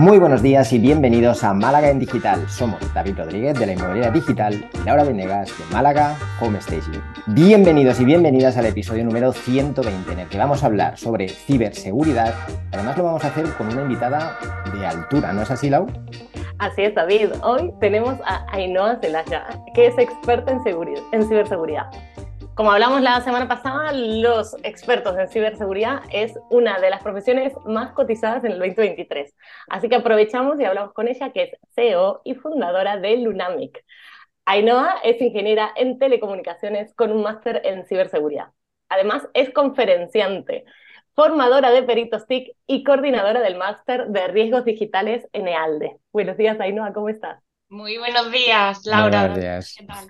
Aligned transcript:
Muy 0.00 0.18
buenos 0.18 0.40
días 0.40 0.72
y 0.72 0.78
bienvenidos 0.78 1.44
a 1.44 1.52
Málaga 1.52 1.90
en 1.90 1.98
Digital. 1.98 2.48
Somos 2.48 2.80
David 2.94 3.18
Rodríguez 3.18 3.58
de 3.58 3.66
la 3.66 3.72
Inmobiliaria 3.74 4.10
Digital 4.10 4.54
y 4.72 4.86
Laura 4.86 5.04
Venegas 5.04 5.52
de 5.58 5.74
Málaga 5.74 6.16
Home 6.40 6.58
Staging. 6.58 7.02
Bienvenidos 7.26 8.00
y 8.00 8.06
bienvenidas 8.06 8.56
al 8.56 8.64
episodio 8.64 9.04
número 9.04 9.30
120 9.30 10.10
en 10.10 10.20
el 10.20 10.28
que 10.30 10.38
vamos 10.38 10.62
a 10.62 10.66
hablar 10.68 10.96
sobre 10.96 11.28
ciberseguridad. 11.28 12.34
Además 12.72 12.96
lo 12.96 13.04
vamos 13.04 13.24
a 13.24 13.28
hacer 13.28 13.44
con 13.58 13.66
una 13.66 13.82
invitada 13.82 14.38
de 14.72 14.86
altura, 14.86 15.34
¿no 15.34 15.42
es 15.42 15.50
así, 15.50 15.68
Lau? 15.68 15.86
Así 16.60 16.80
es, 16.80 16.94
David. 16.94 17.32
Hoy 17.42 17.70
tenemos 17.78 18.14
a 18.24 18.46
Ainhoa 18.52 18.98
Zelaya, 19.02 19.48
que 19.74 19.88
es 19.88 19.98
experta 19.98 20.50
en, 20.50 20.60
en 21.12 21.28
ciberseguridad. 21.28 21.90
Como 22.60 22.72
hablamos 22.72 23.00
la 23.00 23.22
semana 23.22 23.48
pasada, 23.48 23.90
los 23.92 24.54
expertos 24.64 25.16
en 25.16 25.30
ciberseguridad 25.30 26.02
es 26.12 26.38
una 26.50 26.78
de 26.78 26.90
las 26.90 27.02
profesiones 27.02 27.54
más 27.64 27.92
cotizadas 27.92 28.44
en 28.44 28.52
el 28.52 28.58
2023. 28.58 29.34
Así 29.70 29.88
que 29.88 29.94
aprovechamos 29.94 30.60
y 30.60 30.66
hablamos 30.66 30.92
con 30.92 31.08
ella, 31.08 31.32
que 31.32 31.44
es 31.44 31.50
CEO 31.74 32.20
y 32.22 32.34
fundadora 32.34 32.98
de 32.98 33.16
Lunamic. 33.16 33.82
Ainhoa 34.44 34.96
es 35.02 35.22
ingeniera 35.22 35.72
en 35.74 35.98
telecomunicaciones 35.98 36.92
con 36.92 37.12
un 37.12 37.22
máster 37.22 37.62
en 37.64 37.86
ciberseguridad. 37.86 38.48
Además, 38.90 39.26
es 39.32 39.48
conferenciante, 39.54 40.66
formadora 41.14 41.70
de 41.70 41.82
peritos 41.82 42.26
TIC 42.26 42.54
y 42.66 42.84
coordinadora 42.84 43.40
del 43.40 43.56
máster 43.56 44.08
de 44.08 44.28
riesgos 44.28 44.66
digitales 44.66 45.26
en 45.32 45.48
EALDE. 45.48 45.96
Buenos 46.12 46.36
días, 46.36 46.60
Ainhoa, 46.60 46.92
¿cómo 46.92 47.08
estás? 47.08 47.42
Muy 47.70 47.96
buenos 47.96 48.30
días, 48.30 48.84
Laura. 48.84 49.20
Buenos 49.20 49.40
días. 49.40 49.76
¿Qué 49.78 49.86
tal? 49.86 50.08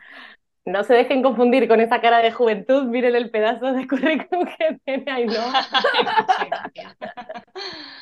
No 0.66 0.84
se 0.84 0.94
dejen 0.94 1.22
confundir 1.22 1.66
con 1.68 1.80
esa 1.80 2.00
cara 2.00 2.18
de 2.18 2.32
juventud, 2.32 2.84
miren 2.84 3.16
el 3.16 3.30
pedazo 3.30 3.72
de 3.72 3.88
currículum 3.88 4.46
que 4.58 4.78
tiene 4.84 5.10
Ainhoa. 5.10 5.62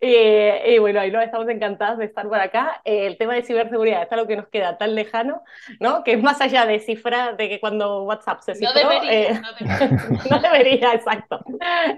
y, 0.00 0.74
y, 0.74 0.78
bueno, 0.78 1.00
Ainhoa, 1.00 1.24
estamos 1.24 1.48
encantadas 1.48 1.98
de 1.98 2.06
estar 2.06 2.28
por 2.28 2.38
acá. 2.38 2.80
el 2.84 3.16
tema 3.18 3.34
de 3.34 3.42
ciberseguridad 3.42 4.02
es 4.02 4.12
algo 4.12 4.26
que 4.26 4.36
nos 4.36 4.48
queda 4.48 4.78
tan 4.78 4.94
lejano, 4.94 5.42
¿no? 5.80 6.04
Que 6.04 6.12
es 6.12 6.22
más 6.22 6.40
allá 6.40 6.66
de 6.66 6.80
cifra, 6.80 7.32
de 7.32 7.48
que 7.48 7.60
cuando 7.60 8.04
WhatsApp 8.04 8.40
se 8.42 8.54
cifró... 8.54 8.74
No 8.74 8.90
debería, 8.90 9.30
eh, 9.30 9.40
no 9.40 9.52
debería. 9.52 10.20
no 10.30 10.40
debería, 10.40 10.94
exacto. 10.94 11.40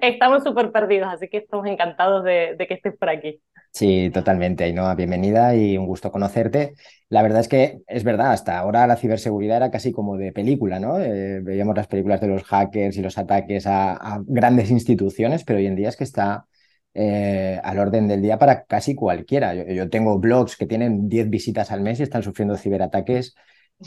Estamos 0.01 0.45
súper 0.45 0.73
perdidos, 0.73 1.09
así 1.13 1.29
que 1.29 1.39
estamos 1.39 1.67
encantados 1.67 2.25
de, 2.25 2.55
de 2.57 2.67
que 2.67 2.75
estés 2.75 2.97
por 2.97 3.09
aquí. 3.09 3.41
Sí, 3.73 4.11
totalmente, 4.13 4.65
Ainhoa, 4.65 4.95
bienvenida 4.95 5.55
y 5.55 5.77
un 5.77 5.87
gusto 5.87 6.11
conocerte. 6.11 6.75
La 7.11 7.23
verdad 7.23 7.41
es 7.41 7.49
que 7.49 7.81
es 7.87 8.03
verdad, 8.03 8.33
hasta 8.33 8.59
ahora 8.59 8.87
la 8.87 8.97
ciberseguridad 8.97 9.59
era 9.59 9.71
casi 9.71 9.93
como 9.93 10.17
de 10.17 10.33
película, 10.33 10.81
¿no? 10.81 10.99
Eh, 11.01 11.41
veíamos 11.43 11.77
las 11.77 11.87
películas 11.87 12.21
de 12.21 12.29
los 12.29 12.43
hackers 12.45 12.97
y 12.97 13.03
los 13.03 13.19
ataques 13.19 13.67
a, 13.67 13.93
a 13.93 14.21
grandes 14.27 14.71
instituciones, 14.71 15.45
pero 15.45 15.59
hoy 15.59 15.67
en 15.67 15.77
día 15.77 15.91
es 15.91 15.97
que 15.97 16.05
está 16.05 16.47
eh, 16.95 17.61
al 17.63 17.79
orden 17.79 18.09
del 18.09 18.23
día 18.23 18.39
para 18.39 18.65
casi 18.65 18.95
cualquiera. 18.95 19.55
Yo, 19.55 19.65
yo, 19.65 19.89
tengo 19.91 20.19
blogs 20.19 20.57
que 20.57 20.67
tienen 20.67 21.09
10 21.09 21.31
visitas 21.31 21.71
al 21.71 21.81
mes 21.81 22.01
y 22.01 22.03
están 22.03 22.23
sufriendo 22.23 22.57
ciberataques 22.57 23.35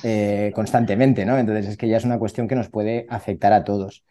eh, 0.03 0.51
constantemente, 0.55 1.25
¿no? 1.25 1.37
Entonces 1.37 1.67
es 1.67 1.77
que 1.77 1.87
ya 1.87 1.97
es 1.97 2.05
una 2.05 2.19
cuestión 2.19 2.47
que 2.47 2.55
nos 2.55 2.69
puede 2.69 3.05
afectar 3.09 3.53
a 3.53 3.63
todos. 3.63 4.03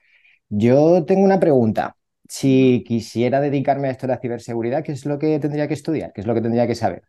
Yo 0.49 1.05
tengo 1.07 1.23
una 1.25 1.41
pregunta. 1.41 1.97
Si 2.29 2.85
quisiera 2.87 3.41
dedicarme 3.41 3.89
a 3.89 3.91
esto 3.93 4.07
de 4.07 4.15
la 4.15 4.21
ciberseguridad, 4.21 4.85
¿qué 4.85 4.93
es 4.93 5.07
lo 5.07 5.19
que 5.19 5.39
tendría 5.41 5.69
que 5.69 5.75
estudiar? 5.75 6.13
¿Qué 6.13 6.21
es 6.21 6.27
lo 6.27 6.35
que 6.35 6.43
tendría 6.43 6.67
que 6.67 6.75
saber? 6.75 7.03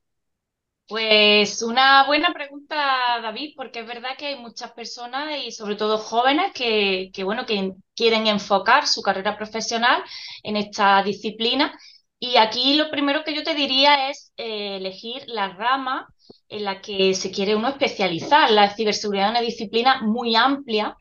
Pues 0.92 1.62
una 1.62 2.06
buena 2.06 2.34
pregunta, 2.34 2.76
David, 3.22 3.54
porque 3.56 3.80
es 3.80 3.88
verdad 3.88 4.10
que 4.18 4.26
hay 4.28 4.36
muchas 4.40 4.72
personas 4.74 5.38
y 5.46 5.52
sobre 5.54 5.76
todo 5.78 5.98
jóvenes 5.98 6.52
que, 6.54 7.12
que, 7.14 7.24
bueno, 7.24 7.46
que 7.46 7.72
quieren 7.96 8.28
enfocar 8.28 8.86
su 8.88 9.02
carrera 9.02 9.38
profesional 9.38 10.04
en 10.44 10.58
esta 10.58 11.02
disciplina. 11.02 11.74
Y 12.24 12.38
aquí 12.38 12.76
lo 12.76 12.92
primero 12.92 13.24
que 13.24 13.34
yo 13.34 13.42
te 13.42 13.56
diría 13.56 14.12
es 14.12 14.32
eh, 14.38 14.78
elegir 14.78 15.24
la 15.26 15.50
rama 15.50 16.08
en 16.50 16.66
la 16.66 16.80
que 16.80 17.16
se 17.16 17.32
quiere 17.32 17.56
uno 17.56 17.70
especializar. 17.70 18.52
La 18.52 18.76
ciberseguridad 18.76 19.26
es 19.26 19.32
una 19.32 19.42
disciplina 19.42 20.04
muy 20.04 20.36
amplia 20.36 20.96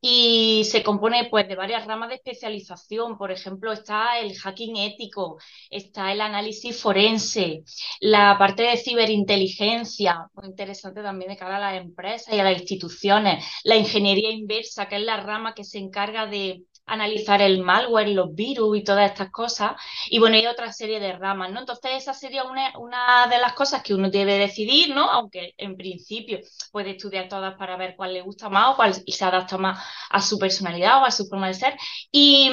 y 0.00 0.64
se 0.64 0.82
compone 0.82 1.28
pues 1.30 1.46
de 1.46 1.54
varias 1.54 1.86
ramas 1.86 2.08
de 2.08 2.16
especialización. 2.16 3.16
Por 3.16 3.30
ejemplo, 3.30 3.70
está 3.70 4.18
el 4.18 4.36
hacking 4.36 4.76
ético, 4.78 5.38
está 5.70 6.10
el 6.10 6.20
análisis 6.20 6.82
forense, 6.82 7.62
la 8.00 8.36
parte 8.36 8.64
de 8.64 8.76
ciberinteligencia, 8.76 10.28
muy 10.34 10.48
interesante 10.48 11.02
también 11.02 11.30
de 11.30 11.36
cara 11.36 11.58
a 11.58 11.72
las 11.72 11.80
empresas 11.80 12.34
y 12.34 12.40
a 12.40 12.44
las 12.44 12.58
instituciones, 12.58 13.44
la 13.62 13.76
ingeniería 13.76 14.32
inversa, 14.32 14.88
que 14.88 14.96
es 14.96 15.02
la 15.02 15.18
rama 15.18 15.54
que 15.54 15.62
se 15.62 15.78
encarga 15.78 16.26
de 16.26 16.64
analizar 16.86 17.40
el 17.42 17.62
malware, 17.62 18.08
los 18.08 18.34
virus 18.34 18.76
y 18.78 18.84
todas 18.84 19.10
estas 19.10 19.30
cosas. 19.30 19.72
Y 20.10 20.18
bueno, 20.18 20.36
hay 20.36 20.46
otra 20.46 20.72
serie 20.72 21.00
de 21.00 21.12
ramas, 21.12 21.50
¿no? 21.52 21.60
Entonces, 21.60 21.92
esa 21.96 22.14
sería 22.14 22.44
una, 22.44 22.78
una 22.78 23.26
de 23.28 23.38
las 23.38 23.54
cosas 23.54 23.82
que 23.82 23.94
uno 23.94 24.10
debe 24.10 24.38
decidir, 24.38 24.94
¿no? 24.94 25.10
Aunque 25.10 25.54
en 25.56 25.76
principio 25.76 26.38
puede 26.72 26.90
estudiar 26.92 27.28
todas 27.28 27.54
para 27.56 27.76
ver 27.76 27.94
cuál 27.96 28.12
le 28.14 28.22
gusta 28.22 28.48
más 28.48 28.72
o 28.72 28.76
cuál 28.76 28.94
se 28.94 29.24
adapta 29.24 29.58
más 29.58 29.82
a 30.10 30.20
su 30.20 30.38
personalidad 30.38 31.02
o 31.02 31.04
a 31.06 31.10
su 31.10 31.26
forma 31.26 31.48
de 31.48 31.54
ser. 31.54 31.74
Y, 32.12 32.50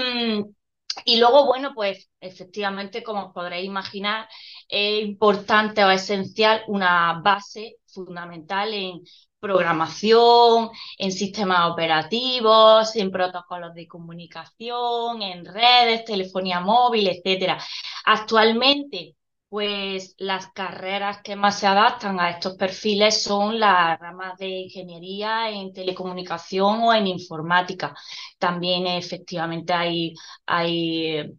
y 1.05 1.17
luego, 1.19 1.45
bueno, 1.45 1.73
pues 1.73 2.09
efectivamente, 2.19 3.03
como 3.03 3.27
os 3.27 3.33
podréis 3.33 3.65
imaginar, 3.65 4.27
es 4.67 5.03
importante 5.03 5.83
o 5.83 5.89
esencial 5.91 6.63
una 6.67 7.21
base 7.23 7.77
fundamental 7.87 8.73
en 8.73 9.01
programación, 9.41 10.69
en 10.97 11.12
sistemas 11.12 11.72
operativos, 11.72 12.96
en 12.96 13.12
protocolos 13.12 13.74
de 13.74 13.88
comunicación, 13.88 15.22
en 15.22 15.46
redes, 15.46 16.06
telefonía 16.06 16.62
móvil, 16.62 17.07
etcétera. 17.09 17.57
Actualmente, 18.06 19.16
pues 19.50 20.16
las 20.18 20.47
carreras 20.53 21.22
que 21.24 21.35
más 21.35 21.59
se 21.59 21.68
adaptan 21.68 22.19
a 22.22 22.29
estos 22.29 22.56
perfiles 22.56 23.22
son 23.24 23.59
las 23.59 24.00
ramas 24.00 24.38
de 24.38 24.47
ingeniería 24.47 25.50
en 25.50 25.73
telecomunicación 25.73 26.84
o 26.84 26.94
en 26.94 27.08
informática. 27.08 27.94
También 28.40 28.88
efectivamente 28.88 29.73
hay, 29.73 30.13
hay 30.46 31.34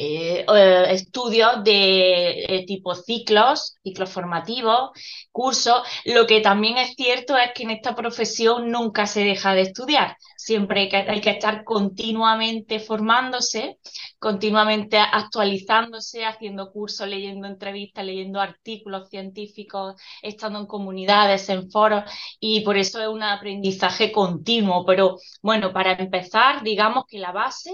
eh, 0.00 0.46
eh, 0.54 0.86
estudios 0.90 1.64
de 1.64 2.44
eh, 2.44 2.64
tipo 2.66 2.94
ciclos, 2.94 3.76
ciclos 3.82 4.08
formativos, 4.08 4.90
cursos. 5.32 5.82
Lo 6.04 6.24
que 6.26 6.40
también 6.40 6.78
es 6.78 6.94
cierto 6.94 7.36
es 7.36 7.50
que 7.52 7.64
en 7.64 7.70
esta 7.72 7.96
profesión 7.96 8.70
nunca 8.70 9.06
se 9.06 9.24
deja 9.24 9.54
de 9.54 9.62
estudiar. 9.62 10.16
Siempre 10.36 10.82
hay 10.82 10.88
que, 10.88 10.96
hay 10.98 11.20
que 11.20 11.30
estar 11.30 11.64
continuamente 11.64 12.78
formándose, 12.78 13.78
continuamente 14.20 14.98
actualizándose, 14.98 16.24
haciendo 16.24 16.70
cursos, 16.70 17.08
leyendo 17.08 17.48
entrevistas, 17.48 18.04
leyendo 18.04 18.40
artículos 18.40 19.08
científicos, 19.08 19.96
estando 20.22 20.60
en 20.60 20.66
comunidades, 20.66 21.48
en 21.48 21.70
foros, 21.72 22.04
y 22.38 22.60
por 22.60 22.76
eso 22.76 23.00
es 23.02 23.08
un 23.08 23.24
aprendizaje 23.24 24.12
continuo. 24.12 24.84
Pero 24.86 25.18
bueno, 25.42 25.72
para 25.72 25.92
empezar, 25.94 26.62
digamos 26.62 27.04
que 27.08 27.18
la 27.18 27.32
base 27.32 27.72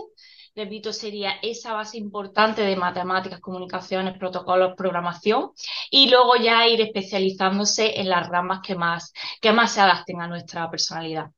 repito, 0.54 0.92
sería 0.92 1.32
esa 1.42 1.72
base 1.72 1.98
importante 1.98 2.62
de 2.62 2.76
matemáticas, 2.76 3.40
comunicaciones, 3.40 4.16
protocolos, 4.18 4.74
programación, 4.76 5.50
y 5.90 6.10
luego 6.10 6.36
ya 6.36 6.66
ir 6.68 6.80
especializándose 6.80 8.00
en 8.00 8.08
las 8.08 8.28
ramas 8.28 8.60
que 8.64 8.74
más, 8.74 9.12
que 9.40 9.52
más 9.52 9.72
se 9.72 9.80
adapten 9.80 10.20
a 10.20 10.28
nuestra 10.28 10.70
personalidad. 10.70 11.30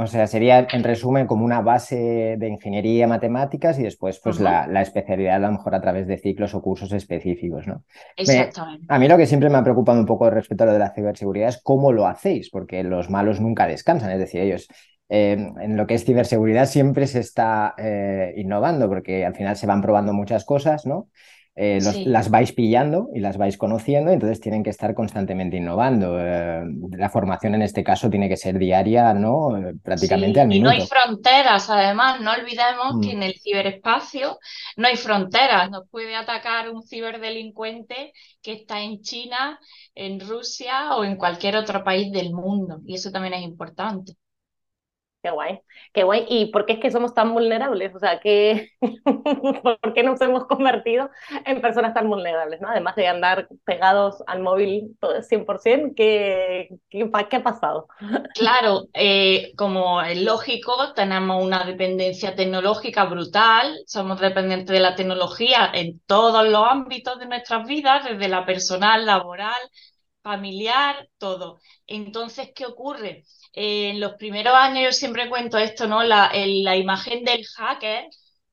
O 0.00 0.06
sea, 0.06 0.28
sería 0.28 0.68
en 0.70 0.84
resumen 0.84 1.26
como 1.26 1.44
una 1.44 1.60
base 1.60 2.36
de 2.38 2.48
ingeniería 2.48 3.08
matemáticas 3.08 3.80
y 3.80 3.82
después 3.82 4.20
pues 4.22 4.36
uh 4.36 4.42
-huh. 4.42 4.44
la, 4.44 4.66
la, 4.68 4.82
especialidad 4.82 5.34
a 5.34 5.38
lo 5.40 5.50
mejor 5.50 5.74
a 5.74 5.80
través 5.80 6.06
de 6.06 6.18
ciclos 6.18 6.54
o 6.54 6.62
cursos 6.62 6.92
específicos, 6.92 7.66
¿no? 7.66 7.82
Exactamente. 8.16 8.86
Me, 8.88 8.94
a 8.94 8.98
mí 9.00 9.08
lo 9.08 9.16
que 9.16 9.26
siempre 9.26 9.50
me 9.50 9.58
ha 9.58 9.64
preocupado 9.64 9.98
un 9.98 10.06
poco 10.06 10.30
respecto 10.30 10.62
a 10.62 10.66
lo 10.68 10.72
de 10.72 10.78
la 10.78 10.94
ciberseguridad 10.94 11.48
es 11.48 11.60
cómo 11.60 11.90
lo 11.90 12.06
hacéis, 12.06 12.48
porque 12.48 12.84
los 12.84 13.10
malos 13.10 13.40
nunca 13.40 13.66
descansan, 13.66 14.12
es 14.12 14.20
decir, 14.20 14.40
ellos 14.40 14.68
eh, 15.08 15.52
en 15.60 15.76
lo 15.76 15.86
que 15.86 15.94
es 15.94 16.04
ciberseguridad 16.04 16.66
siempre 16.66 17.06
se 17.06 17.20
está 17.20 17.74
eh, 17.78 18.34
innovando 18.36 18.88
porque 18.88 19.24
al 19.24 19.34
final 19.34 19.56
se 19.56 19.66
van 19.66 19.80
probando 19.80 20.12
muchas 20.12 20.44
cosas, 20.44 20.86
¿no? 20.86 21.08
Eh, 21.60 21.80
los, 21.82 21.92
sí. 21.92 22.04
Las 22.04 22.30
vais 22.30 22.52
pillando 22.52 23.08
y 23.12 23.18
las 23.18 23.36
vais 23.36 23.58
conociendo, 23.58 24.12
entonces 24.12 24.40
tienen 24.40 24.62
que 24.62 24.70
estar 24.70 24.94
constantemente 24.94 25.56
innovando. 25.56 26.16
Eh, 26.16 26.62
la 26.96 27.10
formación 27.10 27.56
en 27.56 27.62
este 27.62 27.82
caso 27.82 28.08
tiene 28.08 28.28
que 28.28 28.36
ser 28.36 28.60
diaria, 28.60 29.12
¿no? 29.12 29.58
Prácticamente 29.82 30.34
sí, 30.34 30.40
al 30.40 30.46
minuto. 30.46 30.72
Y 30.72 30.76
no 30.76 30.82
hay 30.82 30.86
fronteras, 30.86 31.68
además, 31.68 32.20
no 32.20 32.30
olvidemos 32.30 32.94
mm. 32.94 33.00
que 33.00 33.10
en 33.10 33.22
el 33.24 33.34
ciberespacio 33.40 34.38
no 34.76 34.86
hay 34.86 34.94
fronteras. 34.94 35.68
Nos 35.68 35.88
puede 35.90 36.14
atacar 36.14 36.70
un 36.70 36.84
ciberdelincuente 36.84 38.12
que 38.40 38.52
está 38.52 38.80
en 38.80 39.00
China, 39.00 39.58
en 39.96 40.20
Rusia 40.20 40.94
o 40.94 41.02
en 41.02 41.16
cualquier 41.16 41.56
otro 41.56 41.82
país 41.82 42.12
del 42.12 42.32
mundo, 42.32 42.78
y 42.86 42.94
eso 42.94 43.10
también 43.10 43.34
es 43.34 43.42
importante. 43.42 44.12
Qué 45.20 45.30
guay, 45.30 45.60
qué 45.92 46.04
guay. 46.04 46.26
¿Y 46.28 46.46
por 46.52 46.64
qué 46.64 46.74
es 46.74 46.78
que 46.78 46.92
somos 46.92 47.12
tan 47.12 47.32
vulnerables? 47.34 47.92
O 47.94 47.98
sea, 47.98 48.20
¿qué... 48.20 48.70
¿por 49.82 49.92
qué 49.94 50.02
nos 50.04 50.20
hemos 50.20 50.46
convertido 50.46 51.10
en 51.44 51.60
personas 51.60 51.92
tan 51.92 52.08
vulnerables? 52.08 52.60
¿no? 52.60 52.68
Además 52.68 52.94
de 52.94 53.08
andar 53.08 53.48
pegados 53.64 54.22
al 54.28 54.40
móvil 54.42 54.96
todo 55.00 55.20
100%, 55.22 55.94
¿qué, 55.96 56.68
qué, 56.88 57.10
qué 57.28 57.36
ha 57.36 57.42
pasado? 57.42 57.88
Claro, 58.34 58.84
eh, 58.94 59.52
como 59.56 60.00
es 60.02 60.22
lógico, 60.22 60.92
tenemos 60.94 61.42
una 61.44 61.64
dependencia 61.64 62.36
tecnológica 62.36 63.04
brutal, 63.06 63.76
somos 63.86 64.20
dependientes 64.20 64.68
de 64.72 64.80
la 64.80 64.94
tecnología 64.94 65.70
en 65.74 65.98
todos 66.06 66.46
los 66.48 66.64
ámbitos 66.64 67.18
de 67.18 67.26
nuestras 67.26 67.66
vidas, 67.66 68.04
desde 68.04 68.28
la 68.28 68.46
personal, 68.46 69.04
laboral, 69.06 69.60
familiar, 70.22 71.08
todo. 71.18 71.60
Entonces, 71.86 72.50
¿qué 72.54 72.66
ocurre? 72.66 73.24
En 73.60 73.98
los 73.98 74.14
primeros 74.14 74.54
años 74.54 74.84
yo 74.84 74.92
siempre 74.92 75.28
cuento 75.28 75.58
esto, 75.58 75.88
¿no? 75.88 76.04
La, 76.04 76.30
la 76.32 76.76
imagen 76.76 77.24
del 77.24 77.44
hacker, 77.44 78.04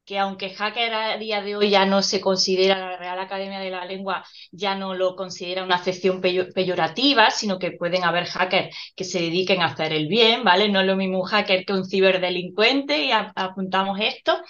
que 0.03 0.17
aunque 0.17 0.49
hacker 0.51 0.93
a 0.93 1.17
día 1.17 1.41
de 1.41 1.55
hoy 1.55 1.69
ya 1.69 1.85
no 1.85 2.01
se 2.01 2.21
considera, 2.21 2.77
la 2.79 2.97
Real 2.97 3.19
Academia 3.19 3.59
de 3.59 3.69
la 3.69 3.85
Lengua 3.85 4.25
ya 4.51 4.75
no 4.75 4.95
lo 4.95 5.15
considera 5.15 5.63
una 5.63 5.75
acepción 5.75 6.21
peyorativa, 6.21 7.29
sino 7.31 7.59
que 7.59 7.71
pueden 7.71 8.03
haber 8.03 8.25
hackers 8.25 8.75
que 8.95 9.03
se 9.03 9.19
dediquen 9.21 9.61
a 9.61 9.67
hacer 9.67 9.93
el 9.93 10.07
bien, 10.07 10.43
¿vale? 10.43 10.69
No 10.69 10.81
es 10.81 10.87
lo 10.87 10.95
mismo 10.95 11.19
un 11.21 11.25
hacker 11.27 11.65
que 11.65 11.73
un 11.73 11.85
ciberdelincuente 11.85 13.05
y 13.05 13.11
apuntamos 13.11 13.99
esto. 14.01 14.41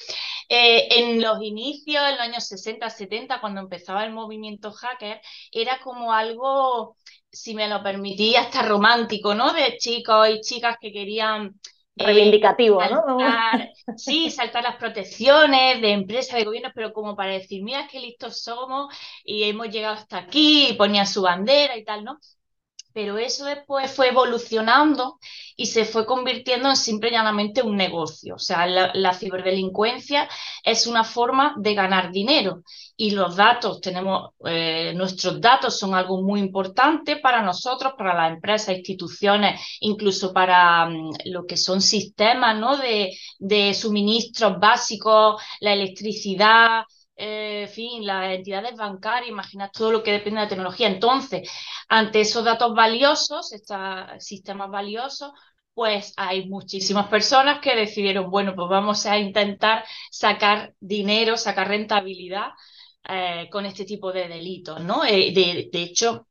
Eh, 0.49 0.87
en 0.99 1.21
los 1.21 1.41
inicios, 1.41 2.03
en 2.05 2.11
los 2.11 2.21
años 2.21 2.47
60, 2.47 2.89
70, 2.89 3.41
cuando 3.41 3.61
empezaba 3.61 4.05
el 4.05 4.13
movimiento 4.13 4.71
hacker, 4.71 5.19
era 5.51 5.79
como 5.83 6.13
algo 6.13 6.95
si 7.35 7.55
me 7.55 7.67
lo 7.67 7.83
permitía, 7.83 8.41
hasta 8.41 8.63
romántico, 8.63 9.35
¿no? 9.35 9.53
De 9.53 9.77
chicos 9.77 10.29
y 10.29 10.41
chicas 10.41 10.77
que 10.79 10.91
querían... 10.91 11.59
Eh, 11.97 12.05
Reivindicativo, 12.05 12.85
¿no? 12.85 13.05
Sí, 13.97 14.29
saltar 14.31 14.63
las 14.63 14.75
protecciones 14.77 15.81
de 15.81 15.91
empresas, 15.91 16.35
de 16.37 16.43
gobiernos, 16.45 16.73
pero 16.75 16.91
como 16.93 17.15
para 17.15 17.31
decir, 17.33 17.63
mira 17.63 17.87
qué 17.89 17.99
listos 17.99 18.41
somos 18.43 18.93
y 19.23 19.43
hemos 19.43 19.69
llegado 19.69 19.95
hasta 19.95 20.17
aquí, 20.17 20.69
y 20.69 20.73
ponía 20.73 21.05
su 21.05 21.21
bandera 21.21 21.77
y 21.77 21.85
tal, 21.85 22.03
¿no? 22.03 22.19
Pero 22.95 23.17
eso 23.17 23.43
después 23.43 23.91
fue 23.91 24.07
evolucionando 24.07 25.19
y 25.57 25.65
se 25.65 25.83
fue 25.83 26.05
convirtiendo 26.05 26.69
en 26.69 26.77
simple 26.77 27.09
y 27.09 27.11
llanamente 27.11 27.61
un 27.61 27.75
negocio. 27.75 28.35
O 28.35 28.39
sea, 28.39 28.65
la, 28.67 29.13
ciberdelincuencia 29.13 30.29
es 30.63 30.87
una 30.87 31.03
forma 31.03 31.55
de 31.57 31.73
ganar 31.73 32.13
dinero 32.13 32.63
y 32.95 33.11
los 33.11 33.35
datos, 33.35 33.81
tenemos, 33.81 34.29
eh, 34.45 34.93
nuestros 34.95 35.41
datos 35.41 35.77
son 35.77 35.93
algo 35.93 36.21
muy 36.21 36.39
importante 36.39 37.17
para 37.17 37.41
nosotros, 37.41 37.95
para 37.97 38.13
las 38.13 38.31
empresas, 38.31 38.77
instituciones, 38.77 39.59
incluso 39.81 40.31
para 40.31 40.85
mm, 40.85 41.15
lo 41.25 41.45
que 41.45 41.57
son 41.57 41.81
sistemas 41.81 42.57
¿no? 42.57 42.77
de, 42.77 43.11
de 43.39 43.73
suministros 43.73 44.57
básicos, 44.57 45.43
la 45.59 45.73
electricidad, 45.73 46.85
eh, 47.15 47.67
fin, 47.73 48.05
las 48.05 48.33
entidades 48.33 48.75
bancarias, 48.75 49.29
imagina 49.29 49.69
todo 49.69 49.91
lo 49.91 50.03
que 50.03 50.11
depende 50.11 50.39
de 50.39 50.45
la 50.45 50.49
tecnología. 50.49 50.87
Entonces, 50.87 51.49
ante 51.89 52.21
esos 52.21 52.43
datos 52.43 52.73
valiosos, 52.75 53.51
estos 53.53 53.77
sistemas 54.19 54.69
valiosos, 54.69 55.31
pues 55.73 56.13
hay 56.17 56.47
muchísimas 56.47 57.07
personas 57.07 57.59
que 57.61 57.75
decidieron, 57.75 58.29
bueno, 58.31 58.55
pues 58.55 58.69
vamos 58.69 59.05
a 59.05 59.17
intentar 59.19 59.83
sacar 60.11 60.73
dinero, 60.79 61.37
sacar 61.37 61.67
rentabilidad 61.67 62.49
eh, 63.07 63.47
con 63.51 63.65
este 63.65 63.85
tipo 63.85 64.11
de 64.11 64.27
delitos, 64.27 64.81
¿no? 64.83 65.03
Eh, 65.05 65.31
de, 65.33 65.69
de 65.71 65.81
hecho, 65.83 66.27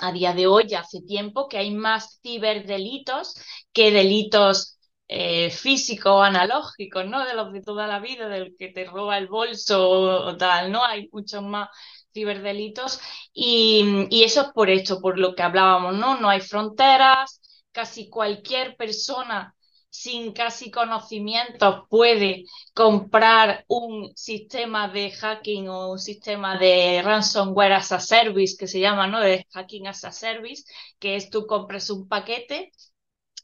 a 0.00 0.12
día 0.12 0.32
de 0.34 0.46
hoy, 0.46 0.66
ya 0.68 0.80
hace 0.80 1.00
tiempo 1.02 1.48
que 1.48 1.58
hay 1.58 1.70
más 1.72 2.20
ciberdelitos 2.22 3.34
que 3.72 3.90
delitos 3.90 4.77
eh, 5.08 5.50
físicos 5.50 6.26
analógicos, 6.26 7.06
¿no? 7.06 7.24
De 7.24 7.34
los 7.34 7.52
de 7.52 7.62
toda 7.62 7.86
la 7.86 8.00
vida, 8.00 8.28
del 8.28 8.54
que 8.58 8.68
te 8.68 8.84
roba 8.84 9.18
el 9.18 9.28
bolso 9.28 9.90
o, 9.90 10.36
tal, 10.36 10.70
¿no? 10.72 10.84
Hay 10.84 11.08
muchos 11.12 11.42
más 11.42 11.70
ciberdelitos 12.12 13.00
y, 13.32 14.06
y, 14.10 14.24
eso 14.24 14.42
es 14.42 14.48
por 14.48 14.70
esto, 14.70 15.00
por 15.00 15.18
lo 15.18 15.34
que 15.34 15.42
hablábamos, 15.42 15.94
¿no? 15.96 16.18
No 16.20 16.28
hay 16.28 16.40
fronteras, 16.40 17.40
casi 17.72 18.10
cualquier 18.10 18.76
persona 18.76 19.54
sin 19.90 20.32
casi 20.32 20.70
conocimientos 20.70 21.86
puede 21.88 22.44
comprar 22.74 23.64
un 23.68 24.12
sistema 24.14 24.88
de 24.88 25.10
hacking 25.10 25.68
o 25.68 25.92
un 25.92 25.98
sistema 25.98 26.58
de 26.58 27.02
ransomware 27.02 27.72
as 27.72 27.92
a 27.92 28.00
service 28.00 28.56
que 28.58 28.66
se 28.68 28.80
llama, 28.80 29.06
¿no? 29.06 29.20
De 29.20 29.46
hacking 29.52 29.86
as 29.86 30.04
a 30.04 30.12
service, 30.12 30.64
que 30.98 31.16
es 31.16 31.30
tú 31.30 31.46
compras 31.46 31.90
un 31.90 32.08
paquete 32.08 32.72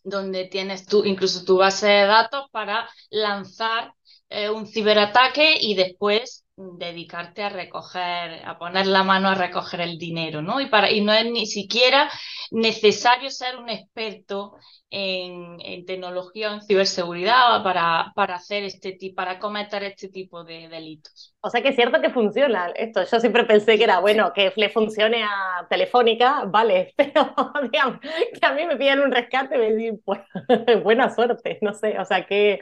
donde 0.05 0.45
tienes 0.45 0.87
tú 0.87 1.05
incluso 1.05 1.45
tu 1.45 1.56
base 1.56 1.87
de 1.89 2.06
datos 2.06 2.45
para 2.53 2.89
lanzar 3.11 3.95
eh, 4.29 4.51
un 4.51 4.67
ciberataque 4.67 5.56
y 5.61 5.75
después 5.75 6.45
dedicarte 6.56 7.43
a 7.43 7.49
recoger, 7.49 8.47
a 8.47 8.59
poner 8.59 8.87
la 8.87 9.03
mano 9.03 9.29
a 9.29 9.35
recoger 9.35 9.81
el 9.81 9.99
dinero, 9.99 10.41
¿no? 10.41 10.61
Y, 10.61 10.67
para, 10.67 10.91
y 10.91 11.01
no 11.01 11.12
es 11.12 11.25
ni 11.25 11.47
siquiera 11.47 12.11
necesario 12.51 13.31
ser 13.31 13.56
un 13.56 13.69
experto 13.69 14.56
en, 14.91 15.85
tecnología 15.87 16.51
o 16.51 16.55
en 16.55 16.62
ciberseguridad 16.62 17.62
para, 17.65 18.12
para 18.15 18.37
hacer 18.37 18.62
este 18.65 18.93
tipo, 18.93 19.17
para 19.17 19.39
cometer 19.39 19.83
este 19.85 20.09
tipo 20.09 20.45
de 20.45 20.69
delitos. 20.69 21.33
O 21.44 21.50
sea 21.50 21.61
que 21.61 21.69
es 21.69 21.76
cierto 21.76 22.00
que 22.00 22.08
funciona 22.08 22.73
esto. 22.75 23.05
Yo 23.05 23.20
siempre 23.20 23.44
pensé 23.44 23.76
que 23.76 23.85
era 23.85 24.00
bueno 24.00 24.32
que 24.32 24.50
le 24.56 24.70
funcione 24.70 25.23
a 25.23 25.67
Telefónica, 25.69 26.44
vale, 26.46 26.94
pero 26.96 27.35
digamos, 27.70 28.00
que 28.00 28.46
a 28.46 28.52
mí 28.52 28.64
me 28.67 28.79
piden 28.79 29.00
un 29.00 29.12
rescate 29.12 29.58
me 29.58 29.75
dicen, 29.75 30.00
pues, 30.02 30.20
buena 30.82 31.14
suerte, 31.14 31.58
no 31.61 31.75
sé, 31.75 31.99
o 31.99 32.05
sea 32.06 32.25
que, 32.25 32.61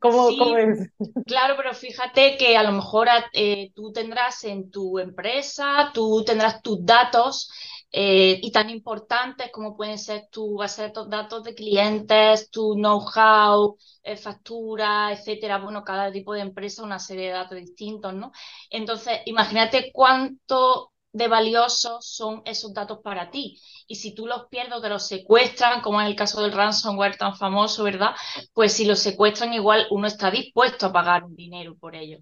¿cómo, 0.00 0.28
¿cómo 0.38 0.56
es? 0.56 0.90
Claro, 1.26 1.54
pero 1.58 1.74
fíjate 1.74 2.38
que 2.38 2.56
a 2.56 2.62
lo 2.62 2.72
mejor 2.72 3.08
eh, 3.34 3.72
tú 3.74 3.92
tendrás 3.92 4.42
en 4.44 4.70
tu 4.70 4.98
empresa, 4.98 5.90
tú 5.92 6.24
tendrás 6.24 6.62
tus 6.62 6.82
datos 6.82 7.50
eh, 7.96 8.40
y 8.42 8.50
tan 8.52 8.70
importantes 8.70 9.50
como 9.52 9.76
pueden 9.76 9.98
ser 9.98 10.28
tu 10.30 10.56
base 10.58 10.82
de 10.90 10.92
datos 11.08 11.44
de 11.44 11.54
clientes, 11.54 12.50
tu 12.50 12.74
know-how, 12.74 13.76
eh, 14.02 14.16
factura, 14.16 15.12
etcétera. 15.12 15.58
Bueno, 15.58 15.84
cada 15.84 16.10
tipo 16.12 16.34
de 16.34 16.40
empresa 16.40 16.82
una 16.82 16.98
serie 16.98 17.26
de 17.28 17.32
datos 17.34 17.58
distintos, 17.58 18.12
¿no? 18.14 18.32
Entonces, 18.70 19.20
imagínate 19.26 19.90
cuánto 19.92 20.92
de 21.12 21.28
valiosos 21.28 22.04
son 22.06 22.42
esos 22.44 22.74
datos 22.74 22.98
para 23.02 23.30
ti. 23.30 23.60
Y 23.86 23.94
si 23.96 24.14
tú 24.14 24.26
los 24.26 24.46
pierdes 24.48 24.74
o 24.74 24.80
te 24.82 24.88
los 24.88 25.06
secuestran, 25.06 25.80
como 25.80 26.00
es 26.00 26.08
el 26.08 26.16
caso 26.16 26.42
del 26.42 26.52
ransomware 26.52 27.16
tan 27.16 27.36
famoso, 27.36 27.84
¿verdad? 27.84 28.14
Pues 28.52 28.72
si 28.72 28.84
los 28.84 28.98
secuestran, 28.98 29.52
igual 29.52 29.86
uno 29.90 30.06
está 30.08 30.30
dispuesto 30.30 30.86
a 30.86 30.92
pagar 30.92 31.24
un 31.24 31.36
dinero 31.36 31.76
por 31.76 31.94
ello, 31.94 32.18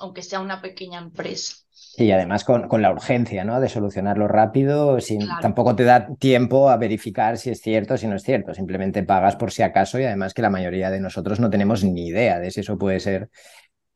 aunque 0.00 0.22
sea 0.22 0.40
una 0.40 0.62
pequeña 0.62 1.00
empresa. 1.00 1.56
Y 1.96 2.10
además 2.10 2.44
con, 2.44 2.68
con, 2.68 2.82
la 2.82 2.90
urgencia, 2.90 3.44
¿no? 3.44 3.60
De 3.60 3.68
solucionarlo 3.68 4.26
rápido, 4.26 5.00
sin, 5.00 5.20
tampoco 5.40 5.76
te 5.76 5.84
da 5.84 6.08
tiempo 6.18 6.68
a 6.68 6.76
verificar 6.76 7.38
si 7.38 7.50
es 7.50 7.60
cierto 7.60 7.94
o 7.94 7.96
si 7.96 8.08
no 8.08 8.16
es 8.16 8.22
cierto. 8.22 8.52
Simplemente 8.52 9.02
pagas 9.02 9.36
por 9.36 9.52
si 9.52 9.62
acaso 9.62 9.98
y 10.00 10.04
además 10.04 10.34
que 10.34 10.42
la 10.42 10.50
mayoría 10.50 10.90
de 10.90 11.00
nosotros 11.00 11.40
no 11.40 11.50
tenemos 11.50 11.84
ni 11.84 12.08
idea 12.08 12.40
de 12.40 12.50
si 12.50 12.60
eso 12.60 12.76
puede 12.78 13.00
ser 13.00 13.30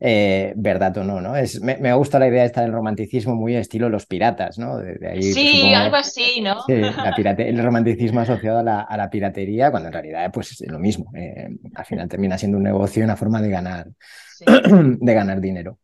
eh, 0.01 0.53
verdad 0.55 0.97
o 0.97 1.03
no, 1.03 1.19
¿no? 1.19 1.35
Es, 1.35 1.61
me, 1.61 1.75
me, 1.75 1.93
gusta 1.93 2.19
la 2.19 2.27
idea 2.29 2.45
esta 2.45 2.61
del 2.61 2.71
romanticismo 2.71 3.35
muy 3.35 3.55
estilo 3.55 3.89
los 3.89 4.05
piratas, 4.05 4.57
¿no? 4.57 4.77
De, 4.77 4.97
ahí, 5.05 5.21
sí, 5.21 5.73
algo 5.73 5.97
así, 5.97 6.39
¿no? 6.39 6.61
Sí, 6.65 6.75
la 6.75 7.13
pirate, 7.13 7.49
el 7.49 7.61
romanticismo 7.61 8.21
asociado 8.21 8.59
a 8.59 8.63
la, 8.63 8.81
a 8.81 8.95
la, 8.95 9.09
piratería, 9.09 9.71
cuando 9.71 9.87
en 9.87 9.93
realidad 9.93 10.31
pues 10.31 10.61
es 10.61 10.71
lo 10.71 10.79
mismo. 10.79 11.11
Eh, 11.17 11.49
al 11.75 11.85
final 11.85 12.07
termina 12.07 12.37
siendo 12.37 12.57
un 12.57 12.63
negocio 12.63 13.01
y 13.01 13.03
una 13.03 13.17
forma 13.17 13.41
de 13.41 13.49
ganar, 13.49 13.87
sí. 14.37 14.45
de 15.01 15.13
ganar 15.13 15.41
dinero. 15.41 15.79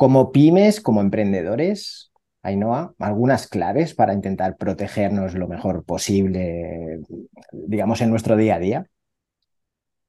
Como 0.00 0.32
pymes, 0.32 0.80
como 0.80 1.02
emprendedores, 1.02 2.10
Ainhoa, 2.42 2.94
algunas 2.98 3.46
claves 3.48 3.92
para 3.94 4.14
intentar 4.14 4.56
protegernos 4.56 5.34
lo 5.34 5.46
mejor 5.46 5.84
posible, 5.84 7.00
digamos, 7.52 8.00
en 8.00 8.08
nuestro 8.08 8.34
día 8.34 8.54
a 8.54 8.58
día. 8.58 8.86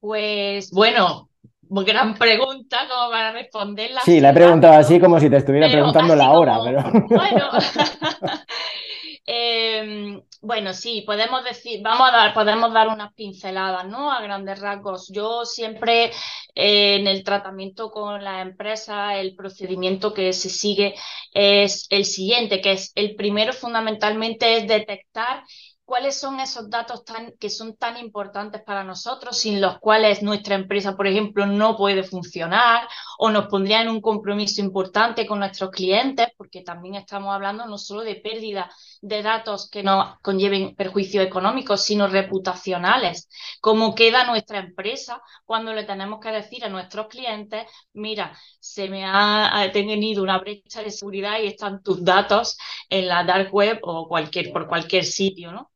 Pues 0.00 0.70
bueno, 0.70 1.28
gran 1.60 2.14
pregunta 2.14 2.88
como 2.88 3.10
para 3.10 3.32
responderla. 3.32 4.00
Sí, 4.02 4.18
la 4.18 4.30
he 4.30 4.32
preguntado 4.32 4.78
así 4.78 4.98
como 4.98 5.20
si 5.20 5.28
te 5.28 5.36
estuviera 5.36 5.70
preguntando 5.70 6.16
la 6.16 6.30
hora, 6.30 6.58
pero... 6.64 6.82
Bueno, 7.10 7.50
eh, 9.26 10.20
bueno, 10.40 10.74
sí, 10.74 11.02
podemos 11.06 11.44
decir, 11.44 11.80
vamos 11.82 12.08
a 12.08 12.12
dar, 12.12 12.34
podemos 12.34 12.72
dar 12.72 12.88
unas 12.88 13.12
pinceladas, 13.14 13.86
¿no? 13.86 14.10
A 14.10 14.20
grandes 14.20 14.58
rasgos. 14.58 15.08
Yo 15.12 15.44
siempre 15.44 16.06
eh, 16.54 16.96
en 16.96 17.06
el 17.06 17.22
tratamiento 17.22 17.90
con 17.90 18.24
la 18.24 18.40
empresa, 18.42 19.16
el 19.18 19.36
procedimiento 19.36 20.12
que 20.12 20.32
se 20.32 20.50
sigue 20.50 20.94
es 21.32 21.86
el 21.90 22.04
siguiente, 22.04 22.60
que 22.60 22.72
es 22.72 22.92
el 22.96 23.14
primero 23.14 23.52
fundamentalmente 23.52 24.56
es 24.56 24.66
detectar 24.66 25.44
cuáles 25.92 26.18
son 26.18 26.40
esos 26.40 26.70
datos 26.70 27.04
que 27.38 27.50
son 27.50 27.76
tan 27.76 27.98
importantes 27.98 28.62
para 28.62 28.82
nosotros, 28.82 29.36
sin 29.36 29.60
los 29.60 29.78
cuales 29.78 30.22
nuestra 30.22 30.54
empresa, 30.54 30.96
por 30.96 31.06
ejemplo, 31.06 31.44
no 31.44 31.76
puede 31.76 32.02
funcionar 32.02 32.88
o 33.18 33.28
nos 33.28 33.48
pondría 33.48 33.82
en 33.82 33.90
un 33.90 34.00
compromiso 34.00 34.62
importante 34.62 35.26
con 35.26 35.40
nuestros 35.40 35.70
clientes, 35.70 36.28
porque 36.38 36.62
también 36.62 36.94
estamos 36.94 37.34
hablando 37.34 37.66
no 37.66 37.76
solo 37.76 38.00
de 38.04 38.14
pérdida 38.14 38.72
de 39.02 39.22
datos 39.22 39.68
que 39.68 39.82
nos 39.82 40.18
conlleven 40.20 40.74
perjuicios 40.74 41.26
económicos, 41.26 41.82
sino 41.82 42.06
reputacionales. 42.06 43.28
¿Cómo 43.60 43.94
queda 43.94 44.24
nuestra 44.24 44.60
empresa 44.60 45.20
cuando 45.44 45.74
le 45.74 45.84
tenemos 45.84 46.20
que 46.20 46.30
decir 46.30 46.64
a 46.64 46.70
nuestros 46.70 47.08
clientes, 47.08 47.66
mira, 47.92 48.34
se 48.60 48.88
me 48.88 49.04
ha 49.04 49.68
tenido 49.74 50.22
una 50.22 50.38
brecha 50.38 50.82
de 50.82 50.90
seguridad 50.90 51.38
y 51.38 51.48
están 51.48 51.82
tus 51.82 52.02
datos 52.02 52.56
en 52.88 53.08
la 53.08 53.24
dark 53.24 53.52
web 53.52 53.78
o 53.82 54.08
cualquier, 54.08 54.54
por 54.54 54.66
cualquier 54.66 55.04
sitio, 55.04 55.52
¿no? 55.52 55.68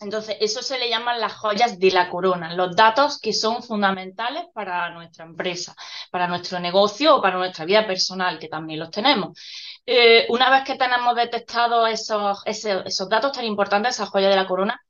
Entonces, 0.00 0.36
eso 0.40 0.62
se 0.62 0.78
le 0.78 0.88
llaman 0.88 1.20
las 1.20 1.34
joyas 1.34 1.78
de 1.78 1.90
la 1.90 2.08
corona, 2.08 2.54
los 2.54 2.74
datos 2.74 3.20
que 3.20 3.34
son 3.34 3.62
fundamentales 3.62 4.44
para 4.54 4.88
nuestra 4.90 5.26
empresa, 5.26 5.74
para 6.10 6.26
nuestro 6.26 6.58
negocio 6.58 7.16
o 7.16 7.22
para 7.22 7.36
nuestra 7.36 7.66
vida 7.66 7.86
personal, 7.86 8.38
que 8.38 8.48
también 8.48 8.80
los 8.80 8.90
tenemos. 8.90 9.38
Eh, 9.84 10.26
una 10.30 10.50
vez 10.50 10.64
que 10.64 10.76
tenemos 10.76 11.14
detectados 11.14 11.90
esos, 11.90 12.42
esos, 12.46 13.08
datos 13.10 13.32
tan 13.32 13.44
importantes, 13.44 13.96
esas 13.96 14.08
joyas 14.08 14.30
de 14.30 14.36
la 14.36 14.46
corona, 14.46 14.80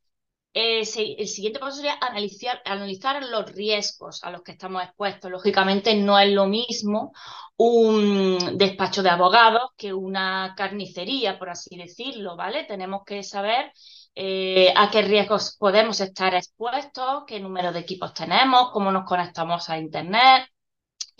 eh, 0.53 0.79
el 0.79 1.27
siguiente 1.27 1.59
paso 1.59 1.77
sería 1.77 1.97
analizar, 2.01 2.61
analizar 2.65 3.23
los 3.25 3.51
riesgos 3.51 4.23
a 4.23 4.31
los 4.31 4.43
que 4.43 4.53
estamos 4.53 4.83
expuestos. 4.83 5.31
Lógicamente, 5.31 5.95
no 5.95 6.19
es 6.19 6.31
lo 6.31 6.47
mismo 6.47 7.13
un 7.57 8.57
despacho 8.57 9.03
de 9.03 9.09
abogados 9.09 9.71
que 9.77 9.93
una 9.93 10.53
carnicería, 10.57 11.37
por 11.39 11.49
así 11.49 11.77
decirlo, 11.77 12.35
¿vale? 12.35 12.63
Tenemos 12.65 13.03
que 13.05 13.23
saber 13.23 13.71
eh, 14.15 14.73
a 14.75 14.89
qué 14.91 15.01
riesgos 15.01 15.55
podemos 15.57 15.99
estar 16.01 16.33
expuestos, 16.35 17.23
qué 17.27 17.39
número 17.39 17.71
de 17.71 17.79
equipos 17.79 18.13
tenemos, 18.13 18.71
cómo 18.71 18.91
nos 18.91 19.05
conectamos 19.05 19.69
a 19.69 19.77
Internet. 19.79 20.50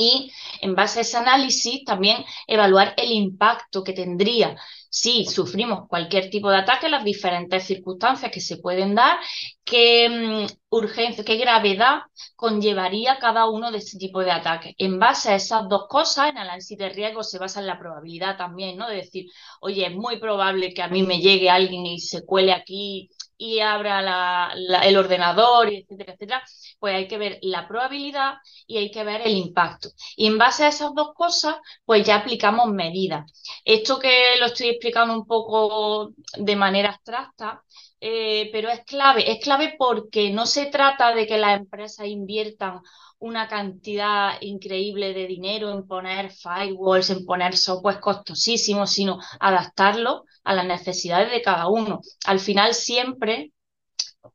Y 0.02 0.32
en 0.62 0.74
base 0.76 1.00
a 1.00 1.02
ese 1.04 1.18
análisis 1.18 1.86
también 1.86 2.26
evaluar 2.48 2.96
el 2.98 3.12
impacto 3.12 3.84
que 3.84 3.94
tendría 3.94 4.56
si 4.92 5.26
sufrimos 5.26 5.88
cualquier 5.88 6.30
tipo 6.30 6.50
de 6.52 6.58
ataque, 6.58 6.90
las 6.90 7.06
diferentes 7.06 7.64
circunstancias 7.64 8.30
que 8.30 8.42
se 8.42 8.58
pueden 8.58 8.94
dar, 8.94 9.20
qué 9.64 10.10
mm, 10.10 10.54
urgencia, 10.70 11.24
qué 11.24 11.38
gravedad 11.38 12.02
conllevaría 12.36 13.18
cada 13.18 13.50
uno 13.50 13.72
de 13.72 13.78
ese 13.78 13.98
tipo 13.98 14.20
de 14.20 14.32
ataques. 14.32 14.76
En 14.78 15.00
base 15.00 15.30
a 15.30 15.36
esas 15.36 15.70
dos 15.70 15.86
cosas, 15.88 16.30
en 16.32 16.38
el 16.38 16.44
análisis 16.44 16.78
de 16.78 16.90
riesgo 16.90 17.24
se 17.24 17.40
basa 17.40 17.62
en 17.62 17.68
la 17.68 17.80
probabilidad 17.80 18.38
también, 18.38 18.78
¿no? 18.78 18.90
De 18.90 18.98
decir, 18.98 19.28
oye, 19.62 19.88
es 19.88 19.96
muy 19.96 20.20
probable 20.20 20.74
que 20.74 20.82
a 20.82 20.90
mí 20.90 21.04
me 21.04 21.22
llegue 21.22 21.50
alguien 21.50 21.86
y 21.86 22.00
se 22.00 22.26
cuele 22.26 22.52
aquí 22.52 23.10
y 23.42 23.60
abra 23.60 24.54
el 24.84 24.98
ordenador, 24.98 25.68
etcétera, 25.70 26.14
etcétera, 26.14 26.44
pues 26.80 26.94
hay 26.96 27.08
que 27.08 27.18
ver 27.18 27.40
la 27.42 27.68
probabilidad 27.68 28.36
y 28.68 28.78
hay 28.78 28.92
que 28.92 29.04
ver 29.04 29.22
el 29.26 29.36
impacto. 29.36 29.90
Y 30.16 30.28
en 30.28 30.38
base 30.38 30.64
a 30.64 30.68
esas 30.68 30.94
dos 30.94 31.14
cosas, 31.16 31.56
pues 31.84 32.06
ya 32.06 32.18
aplicamos 32.18 32.68
medidas. 32.72 33.26
Esto 33.66 33.98
que 33.98 34.38
lo 34.40 34.46
estoy 34.46 34.70
explicando 34.70 35.16
un 35.16 35.26
poco 35.26 36.12
de 36.38 36.56
manera 36.56 36.90
abstracta, 36.90 37.64
eh, 38.00 38.50
pero 38.52 38.70
es 38.70 38.82
clave, 38.86 39.32
es 39.32 39.44
clave 39.44 39.74
porque 39.78 40.30
no 40.30 40.46
se 40.46 40.68
trata 40.68 41.16
de 41.16 41.26
que 41.26 41.40
las 41.40 41.60
empresas 41.60 42.06
inviertan 42.08 42.82
una 43.22 43.48
cantidad 43.48 44.34
increíble 44.42 45.14
de 45.14 45.28
dinero 45.28 45.72
en 45.72 45.88
poner 45.88 46.32
firewalls, 46.32 47.12
en 47.12 47.26
poner 47.26 47.56
software 47.56 48.00
costosísimos, 48.00 48.92
sino 48.92 49.20
adaptarlo 49.40 50.26
a 50.44 50.54
las 50.54 50.66
necesidades 50.66 51.32
de 51.32 51.42
cada 51.44 51.68
uno. 51.68 52.02
Al 52.26 52.40
final 52.40 52.74
siempre, 52.74 53.52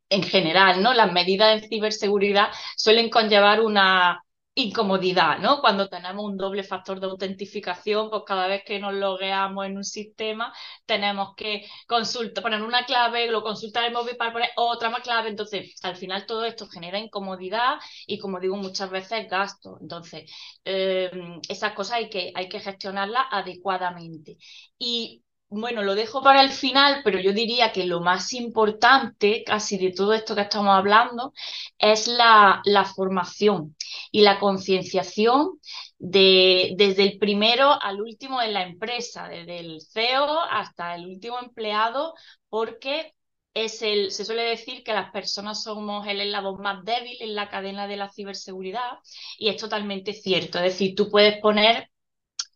en 0.09 0.23
general, 0.23 0.83
¿no? 0.83 0.95
Las 0.95 1.13
medidas 1.13 1.61
de 1.61 1.69
ciberseguridad 1.69 2.49
suelen 2.77 3.11
conllevar 3.11 3.61
una, 3.61 4.23
incomodidad, 4.57 5.39
¿no? 5.39 5.61
Cuando 5.61 5.89
tenemos 5.89 6.25
un 6.25 6.37
doble 6.39 6.65
factor 6.65 6.99
de 6.99 7.07
autentificación, 7.07 8.11
pues 8.11 8.23
cada 8.27 8.49
vez 8.49 8.63
que 8.65 8.79
nos 8.81 8.95
logueamos 8.95 9.67
en 9.67 9.77
un 9.77 9.85
sistema, 9.85 10.53
tenemos 10.87 11.35
que 11.37 11.67
consultar, 11.87 12.43
poner 12.43 12.63
una 12.63 12.85
clave, 12.87 13.31
lo 13.31 13.43
consultar 13.43 13.85
el 13.85 13.93
móvil 13.93 14.17
para 14.17 14.33
poner 14.33 14.51
otra 14.57 14.91
más 14.91 15.03
clave. 15.03 15.29
Entonces, 15.29 15.75
al 15.83 15.97
final 15.97 16.27
todo 16.27 16.45
esto 16.47 16.67
genera 16.69 16.99
incomodidad 16.99 17.77
y, 18.07 18.19
como 18.19 18.41
digo, 18.41 18.57
muchas 18.57 18.91
veces 18.91 19.29
gasto. 19.31 19.79
Entonces, 19.81 20.31
eh, 20.65 21.11
esas 21.49 21.73
cosas 21.75 21.97
hay 21.99 22.09
que, 22.11 22.33
hay 22.35 22.49
que 22.49 22.61
gestionarlas 22.61 23.27
adecuadamente. 23.31 24.39
Y 24.79 25.23
bueno, 25.49 25.83
lo 25.83 25.95
dejo 25.95 26.23
para 26.23 26.43
el 26.43 26.51
final, 26.51 27.03
pero 27.05 27.21
yo 27.21 27.33
diría 27.33 27.73
que 27.73 27.87
lo 27.87 28.01
más 28.01 28.33
importante 28.33 29.45
casi 29.45 29.79
de 29.79 29.93
todo 29.93 30.13
esto 30.13 30.35
que 30.35 30.43
estamos 30.43 30.75
hablando 30.77 31.33
es 31.79 32.09
la, 32.09 32.63
formación 32.95 33.77
y 34.11 34.23
la 34.23 34.39
concienciación 34.41 35.59
de, 35.99 36.75
desde 36.77 37.05
el 37.05 37.19
primero 37.19 37.81
al 37.81 38.01
último 38.01 38.43
en 38.43 38.55
la 38.55 38.63
empresa, 38.65 39.29
desde 39.29 39.61
el 39.61 39.81
CEO 39.81 40.41
hasta 40.51 40.95
el 40.97 41.07
último 41.07 41.39
empleado, 41.39 42.15
porque 42.49 43.15
es 43.55 43.83
el, 43.83 44.11
se 44.11 44.25
suele 44.25 44.43
decir 44.43 44.83
que 44.85 44.93
las 44.93 45.11
personas 45.13 45.63
somos 45.63 46.07
el 46.09 46.21
eslabón 46.21 46.61
más 46.61 46.85
débil 46.85 47.17
en 47.21 47.35
la 47.35 47.49
cadena 47.49 47.87
de 47.87 47.97
la 47.97 48.11
ciberseguridad 48.11 48.99
y 49.39 49.49
es 49.49 49.57
totalmente 49.57 50.13
cierto. 50.13 50.59
Es 50.59 50.65
decir, 50.65 50.95
tú 50.95 51.09
puedes 51.09 51.41
poner 51.41 51.89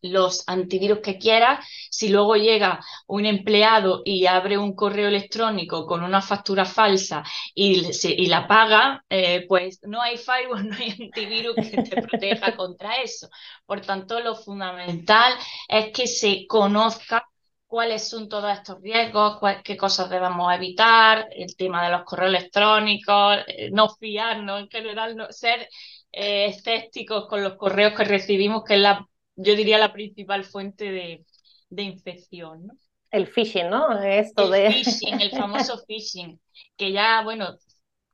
los 0.02 0.44
antivirus 0.46 1.00
que 1.00 1.18
quieras, 1.18 1.66
si 1.90 2.08
luego 2.08 2.36
llega 2.36 2.80
un 3.06 3.26
empleado 3.26 4.02
y 4.04 4.26
abre 4.26 4.58
un 4.58 4.74
correo 4.74 5.08
electrónico 5.08 5.86
con 5.86 6.02
una 6.02 6.22
factura 6.22 6.64
falsa 6.64 7.22
y, 7.54 7.82
y 8.04 8.26
la 8.26 8.46
paga, 8.46 9.04
eh, 9.08 9.44
pues 9.48 9.80
no 9.82 10.00
hay 10.00 10.16
firewall, 10.16 10.68
no 10.68 10.76
hay 10.76 10.90
antivirus 10.90 11.56
que 11.56 11.82
te 11.82 12.02
proteja 12.02 12.56
contra 12.56 12.96
eso. 13.02 13.28
Por 13.66 13.80
tanto, 13.80 14.20
lo 14.20 14.34
fundamental 14.34 15.34
es 15.68 15.92
que 15.92 16.06
se 16.06 16.46
conozca 16.46 17.26
cuáles 17.70 18.08
son 18.08 18.28
todos 18.28 18.52
estos 18.52 18.80
riesgos, 18.82 19.38
qué 19.62 19.76
cosas 19.76 20.10
debemos 20.10 20.52
evitar, 20.52 21.28
el 21.30 21.54
tema 21.56 21.84
de 21.84 21.92
los 21.92 22.02
correos 22.02 22.30
electrónicos, 22.30 23.38
eh, 23.46 23.70
no 23.70 23.88
fiarnos 23.90 24.62
en 24.62 24.68
general, 24.68 25.16
no, 25.16 25.30
ser 25.30 25.68
eh, 26.12 26.46
escépticos 26.46 27.28
con 27.28 27.44
los 27.44 27.54
correos 27.54 27.94
que 27.96 28.04
recibimos, 28.04 28.64
que 28.64 28.74
es 28.74 28.80
la 28.80 29.06
yo 29.36 29.54
diría 29.54 29.78
la 29.78 29.92
principal 29.92 30.44
fuente 30.44 30.90
de, 30.90 31.24
infección, 31.82 32.66
¿no? 32.66 32.74
El 33.10 33.26
phishing, 33.26 33.68
¿no? 33.68 34.00
Esto 34.02 34.54
el 34.54 34.72
phishing, 34.84 35.20
el 35.20 35.30
famoso 35.30 35.82
phishing, 35.86 36.40
que 36.76 36.92
ya, 36.92 37.22
bueno, 37.22 37.56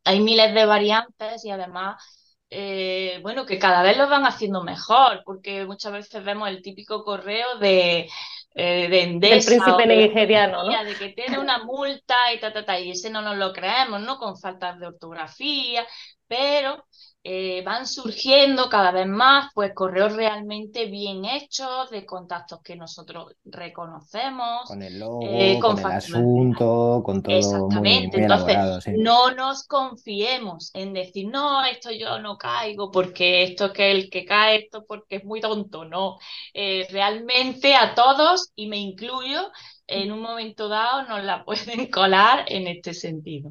hay 0.04 0.20
miles 0.20 0.54
de 0.54 0.64
variantes 0.66 1.44
y 1.44 1.50
además, 1.50 2.02
eh, 2.48 3.18
bueno, 3.22 3.44
que 3.44 3.58
cada 3.58 3.82
vez 3.82 3.96
lo 3.96 4.08
van 4.08 4.24
haciendo 4.24 4.62
mejor, 4.62 5.22
porque 5.24 5.66
muchas 5.66 5.92
veces 5.92 6.24
vemos 6.24 6.48
el 6.48 6.62
típico 6.62 7.04
correo 7.04 7.58
de, 7.58 8.08
eh, 8.54 8.88
de 8.88 9.02
Endesa. 9.02 9.52
El 9.52 9.60
príncipe 9.60 9.86
nigeriano, 9.86 10.64
¿no? 10.64 10.84
De 10.84 10.94
que 10.94 11.08
tiene 11.10 11.38
una 11.38 11.62
multa 11.64 12.32
y 12.32 12.40
ta, 12.40 12.52
ta, 12.52 12.64
ta, 12.64 12.80
y 12.80 12.92
ese 12.92 13.10
no 13.10 13.20
nos 13.20 13.36
lo 13.36 13.52
creemos, 13.52 14.00
¿no? 14.00 14.16
Con 14.18 14.38
faltas 14.38 14.78
de 14.78 14.86
ortografía, 14.86 15.86
pero 16.26 16.86
eh, 17.28 17.60
van 17.64 17.88
surgiendo 17.88 18.68
cada 18.68 18.92
vez 18.92 19.08
más 19.08 19.50
pues 19.52 19.74
correos 19.74 20.14
realmente 20.14 20.86
bien 20.86 21.24
hechos 21.24 21.90
de 21.90 22.06
contactos 22.06 22.60
que 22.62 22.76
nosotros 22.76 23.34
reconocemos 23.44 24.68
con 24.68 24.80
el 24.80 25.00
logo, 25.00 25.22
eh, 25.24 25.58
con, 25.60 25.76
el 25.76 25.86
asunto, 25.86 27.02
con 27.04 27.24
todo 27.24 27.36
Exactamente. 27.36 28.22
Entonces, 28.22 28.94
no 28.96 29.32
nos 29.32 29.66
confiemos 29.66 30.70
en 30.72 30.92
decir, 30.92 31.28
no, 31.28 31.64
esto 31.64 31.90
yo 31.90 32.20
no 32.20 32.38
caigo 32.38 32.92
porque 32.92 33.42
esto 33.42 33.72
que 33.72 33.90
el 33.90 34.08
que 34.08 34.24
cae 34.24 34.58
esto 34.58 34.84
porque 34.86 35.16
es 35.16 35.24
muy 35.24 35.40
tonto, 35.40 35.84
no. 35.84 36.18
Eh, 36.54 36.86
realmente 36.92 37.74
a 37.74 37.96
todos, 37.96 38.52
y 38.54 38.68
me 38.68 38.76
incluyo, 38.76 39.50
en 39.88 40.12
un 40.12 40.20
momento 40.20 40.68
dado 40.68 41.02
nos 41.08 41.24
la 41.24 41.44
pueden 41.44 41.90
colar 41.90 42.44
en 42.46 42.68
este 42.68 42.94
sentido. 42.94 43.50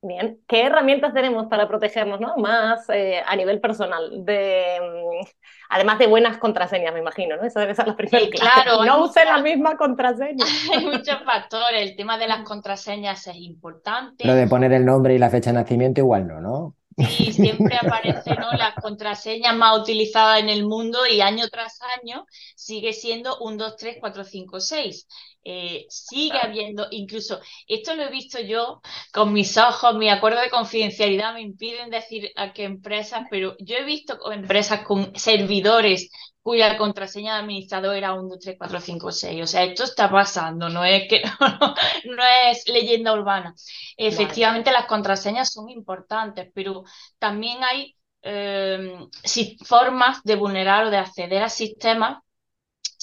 Bien, 0.00 0.38
¿qué 0.46 0.62
herramientas 0.62 1.12
tenemos 1.12 1.48
para 1.48 1.66
protegernos 1.66 2.20
¿no? 2.20 2.36
más 2.36 2.88
eh, 2.88 3.20
a 3.26 3.34
nivel 3.34 3.60
personal? 3.60 4.24
De, 4.24 4.78
mm, 4.80 5.26
además 5.70 5.98
de 5.98 6.06
buenas 6.06 6.38
contraseñas, 6.38 6.92
me 6.94 7.00
imagino, 7.00 7.36
¿no? 7.36 7.42
Eso 7.42 7.58
debe 7.58 7.74
ser 7.74 7.88
la 7.88 7.96
primera 7.96 8.24
Claro, 8.30 8.84
no 8.84 9.04
use 9.04 9.24
la 9.24 9.38
misma 9.38 9.76
contraseña. 9.76 10.44
Hay 10.72 10.84
muchos 10.84 11.20
factores, 11.24 11.82
el 11.82 11.96
tema 11.96 12.16
de 12.16 12.28
las 12.28 12.42
contraseñas 12.42 13.26
es 13.26 13.36
importante. 13.36 14.24
Lo 14.24 14.34
de 14.34 14.46
poner 14.46 14.72
el 14.72 14.86
nombre 14.86 15.14
y 15.14 15.18
la 15.18 15.30
fecha 15.30 15.50
de 15.50 15.54
nacimiento 15.54 16.00
igual 16.00 16.28
no, 16.28 16.40
¿no? 16.40 16.74
Y 16.98 17.32
siempre 17.32 17.76
aparece 17.76 18.34
¿no? 18.34 18.50
la 18.52 18.74
contraseña 18.74 19.52
más 19.52 19.78
utilizada 19.78 20.40
en 20.40 20.48
el 20.48 20.64
mundo 20.64 21.06
y 21.06 21.20
año 21.20 21.48
tras 21.48 21.78
año 22.00 22.26
sigue 22.56 22.92
siendo 22.92 23.38
un 23.38 23.56
2, 23.56 23.76
3, 23.76 23.96
4, 24.00 24.24
5, 24.24 24.60
6. 24.60 25.06
Eh, 25.50 25.86
sigue 25.88 26.38
habiendo, 26.38 26.88
incluso 26.90 27.40
esto 27.66 27.94
lo 27.94 28.02
he 28.02 28.10
visto 28.10 28.38
yo 28.38 28.82
con 29.14 29.32
mis 29.32 29.56
ojos, 29.56 29.94
mi 29.94 30.10
acuerdo 30.10 30.42
de 30.42 30.50
confidencialidad 30.50 31.32
me 31.32 31.40
impiden 31.40 31.88
decir 31.88 32.30
a 32.36 32.52
qué 32.52 32.64
empresas, 32.64 33.26
pero 33.30 33.56
yo 33.58 33.76
he 33.76 33.84
visto 33.84 34.30
empresas 34.30 34.82
con 34.82 35.16
servidores 35.16 36.10
cuya 36.42 36.76
contraseña 36.76 37.32
de 37.34 37.40
administrador 37.40 37.96
era 37.96 38.12
1, 38.12 38.28
2, 38.28 38.38
3, 38.38 38.56
4, 38.58 38.80
5, 38.80 39.12
6. 39.12 39.42
O 39.42 39.46
sea, 39.46 39.64
esto 39.64 39.84
está 39.84 40.10
pasando, 40.10 40.68
no 40.68 40.84
es 40.84 41.08
que 41.08 41.22
no, 42.04 42.22
es 42.50 42.68
leyenda 42.68 43.14
urbana. 43.14 43.54
Efectivamente, 43.96 44.70
las 44.70 44.84
contraseñas 44.84 45.50
son 45.50 45.70
importantes, 45.70 46.50
pero 46.54 46.84
también 47.18 47.64
hay 47.64 47.96
eh, 48.20 48.98
formas 49.64 50.22
de 50.24 50.36
vulnerar 50.36 50.84
o 50.84 50.90
de 50.90 50.98
acceder 50.98 51.42
a 51.42 51.48
sistemas 51.48 52.18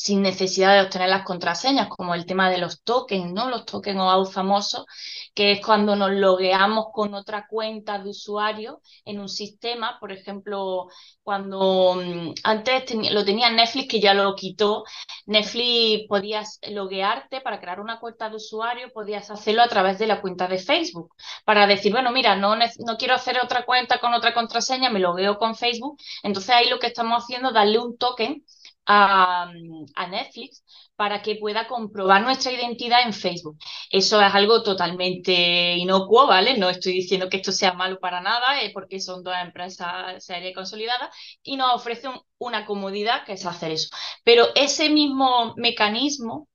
sin 0.05 0.21
necesidad 0.21 0.75
de 0.75 0.81
obtener 0.81 1.09
las 1.09 1.23
contraseñas, 1.23 1.87
como 1.87 2.13
el 2.13 2.25
tema 2.25 2.49
de 2.49 2.57
los 2.59 2.83
tokens, 2.83 3.31
¿no? 3.33 3.49
Los 3.49 3.65
tokens 3.65 3.99
o 3.99 4.25
famosos, 4.25 4.85
que 5.33 5.53
es 5.53 5.65
cuando 5.65 5.95
nos 5.95 6.11
logueamos 6.11 6.87
con 6.93 7.13
otra 7.15 7.47
cuenta 7.47 7.97
de 7.97 8.09
usuario 8.09 8.81
en 9.05 9.19
un 9.19 9.29
sistema, 9.29 9.97
por 9.99 10.11
ejemplo, 10.11 10.87
cuando 11.23 11.95
mm, 11.95 12.33
antes 12.43 12.93
lo 13.11 13.25
tenía 13.25 13.49
Netflix, 13.49 13.87
que 13.87 13.99
ya 14.01 14.13
lo 14.13 14.35
quitó, 14.35 14.83
Netflix 15.25 16.07
podías 16.07 16.59
loguearte 16.69 17.41
para 17.41 17.59
crear 17.59 17.79
una 17.79 17.99
cuenta 17.99 18.29
de 18.29 18.35
usuario, 18.35 18.91
podías 18.93 19.31
hacerlo 19.31 19.63
a 19.63 19.69
través 19.69 19.97
de 19.97 20.07
la 20.07 20.21
cuenta 20.21 20.47
de 20.47 20.59
Facebook, 20.59 21.15
para 21.45 21.67
decir, 21.67 21.91
bueno, 21.93 22.11
mira, 22.11 22.35
no, 22.35 22.55
no 22.55 22.97
quiero 22.99 23.15
hacer 23.15 23.39
otra 23.41 23.65
cuenta 23.65 23.99
con 23.99 24.13
otra 24.13 24.33
contraseña, 24.33 24.89
me 24.89 24.99
logueo 24.99 25.37
con 25.39 25.55
Facebook, 25.55 25.97
entonces 26.21 26.51
ahí 26.51 26.69
lo 26.69 26.79
que 26.79 26.87
estamos 26.87 27.23
haciendo 27.23 27.47
es 27.49 27.55
darle 27.55 27.79
un 27.79 27.97
token 27.97 28.43
a, 28.85 29.51
Netflix 30.09 30.63
para 30.95 31.21
que 31.21 31.35
pueda 31.35 31.67
comprobar 31.67 32.21
nuestra 32.21 32.51
identidad 32.51 33.01
en 33.05 33.13
Facebook. 33.13 33.57
Eso 33.91 34.21
es 34.21 34.33
algo 34.33 34.63
totalmente 34.63 35.75
inocuo, 35.75 36.27
¿vale? 36.27 36.57
No 36.57 36.69
estoy 36.69 36.93
diciendo 36.93 37.29
que 37.29 37.37
esto 37.37 37.51
sea 37.51 37.73
malo 37.73 37.99
para 37.99 38.21
nada, 38.21 38.61
eh, 38.61 38.71
porque 38.73 38.99
son 38.99 39.23
dos 39.23 39.35
empresas 39.41 40.23
serias 40.23 40.51
y 40.51 40.53
consolidadas 40.53 41.09
y 41.43 41.57
nos 41.57 41.73
ofrecen 41.73 42.11
una 42.37 42.65
comodidad 42.65 43.25
que 43.25 43.33
es 43.33 43.45
hacer 43.45 43.71
eso. 43.71 43.89
Pero 44.23 44.47
ese 44.55 44.89
mismo 44.89 45.53
mecanismo 45.57 46.47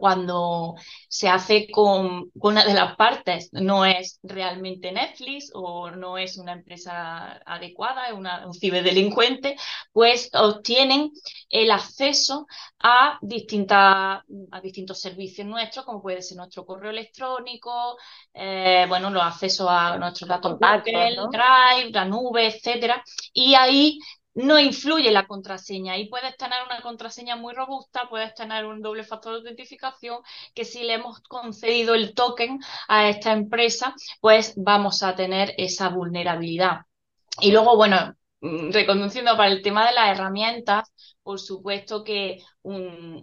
cuando 0.00 0.76
se 1.08 1.28
hace 1.28 1.68
con, 1.70 2.30
una 2.34 2.64
de 2.64 2.72
las 2.72 2.96
partes, 2.96 3.50
no 3.52 3.84
es 3.84 4.18
realmente 4.22 4.90
Netflix 4.90 5.50
o 5.52 5.90
no 5.90 6.16
es 6.16 6.38
una 6.38 6.52
empresa 6.52 7.40
adecuada, 7.44 8.08
es 8.08 8.14
un 8.14 8.54
ciberdelincuente, 8.54 9.56
pues 9.92 10.30
obtienen 10.32 11.12
el 11.50 11.70
acceso 11.70 12.46
a, 12.78 13.18
distintas, 13.20 14.22
a 14.50 14.60
distintos 14.62 15.00
servicios 15.00 15.46
nuestros, 15.46 15.84
como 15.84 16.00
puede 16.00 16.22
ser 16.22 16.38
nuestro 16.38 16.64
correo 16.64 16.90
electrónico, 16.90 17.98
eh, 18.32 18.86
bueno, 18.88 19.10
los 19.10 19.22
accesos 19.22 19.68
a 19.70 19.98
nuestros 19.98 20.28
datos 20.28 20.58
Google, 20.58 21.16
Drive, 21.30 21.90
la 21.92 22.06
nube, 22.06 22.46
etcétera, 22.46 23.04
y 23.34 23.54
ahí 23.54 23.98
no 24.34 24.58
influye 24.58 25.10
la 25.10 25.26
contraseña 25.26 25.96
y 25.98 26.08
puedes 26.08 26.36
tener 26.36 26.58
una 26.64 26.80
contraseña 26.82 27.36
muy 27.36 27.54
robusta, 27.54 28.08
puedes 28.08 28.34
tener 28.34 28.64
un 28.66 28.80
doble 28.82 29.04
factor 29.04 29.32
de 29.32 29.38
autentificación 29.38 30.18
que 30.54 30.64
si 30.64 30.84
le 30.84 30.94
hemos 30.94 31.20
concedido 31.20 31.94
el 31.94 32.14
token 32.14 32.60
a 32.88 33.08
esta 33.08 33.32
empresa, 33.32 33.94
pues 34.20 34.54
vamos 34.56 35.02
a 35.02 35.14
tener 35.16 35.54
esa 35.58 35.88
vulnerabilidad. 35.88 36.82
Y 37.40 37.52
luego, 37.52 37.76
bueno, 37.76 38.14
mm, 38.40 38.70
reconociendo 38.72 39.36
para 39.36 39.50
el 39.50 39.62
tema 39.62 39.86
de 39.86 39.94
las 39.94 40.16
herramientas, 40.16 40.92
por 41.30 41.38
supuesto 41.38 42.02
que 42.02 42.42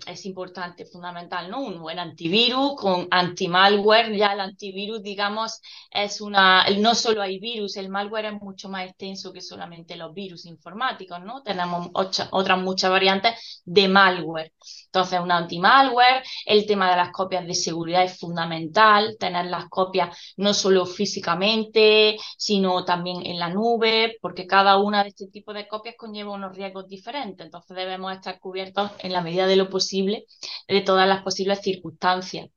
es 0.08 0.26
importante, 0.26 0.86
fundamental, 0.86 1.52
¿no? 1.52 1.60
Un 1.60 1.82
buen 1.82 2.00
antivirus 2.00 2.76
con 2.78 3.06
anti-malware. 3.12 4.16
Ya 4.16 4.32
el 4.32 4.40
antivirus, 4.40 5.04
digamos, 5.04 5.62
es 5.92 6.22
una. 6.22 6.66
No 6.80 6.96
solo 6.96 7.22
hay 7.22 7.38
virus, 7.38 7.76
el 7.76 7.90
malware 7.90 8.28
es 8.28 8.42
mucho 8.42 8.70
más 8.70 8.88
extenso 8.88 9.34
que 9.34 9.42
solamente 9.42 9.98
los 9.98 10.14
virus 10.14 10.46
informáticos, 10.46 11.22
¿no? 11.22 11.44
Tenemos 11.44 11.90
otras 11.94 12.60
muchas 12.60 12.90
variantes 12.90 13.62
de 13.66 13.90
malware. 13.90 14.54
Entonces, 14.86 15.20
un 15.20 15.32
anti-malware, 15.32 16.24
el 16.46 16.66
tema 16.66 16.90
de 16.90 16.96
las 16.96 17.12
copias 17.12 17.46
de 17.46 17.54
seguridad 17.54 18.06
es 18.06 18.18
fundamental, 18.18 19.18
tener 19.20 19.48
las 19.48 19.68
copias 19.68 20.18
no 20.38 20.54
solo 20.54 20.86
físicamente, 20.86 22.18
sino 22.38 22.86
también 22.86 23.26
en 23.26 23.38
la 23.38 23.50
nube, 23.50 24.18
porque 24.22 24.48
cada 24.48 24.78
una 24.78 25.04
de 25.04 25.10
este 25.10 25.28
tipo 25.28 25.54
de 25.54 25.68
copias 25.68 25.96
conlleva 25.98 26.32
unos 26.32 26.56
riesgos 26.56 26.88
diferentes. 26.88 27.46
Entonces, 27.46 27.76
debemos 27.76 27.97
estar 28.12 28.40
cubiertos 28.40 28.92
en 29.00 29.14
la 29.14 29.22
medida 29.22 29.48
de 29.48 29.56
lo 29.56 29.70
posible 29.70 30.26
de 30.68 30.82
todas 30.82 31.08
las 31.08 31.24
posibles 31.24 31.62
circunstancias. 31.62 32.50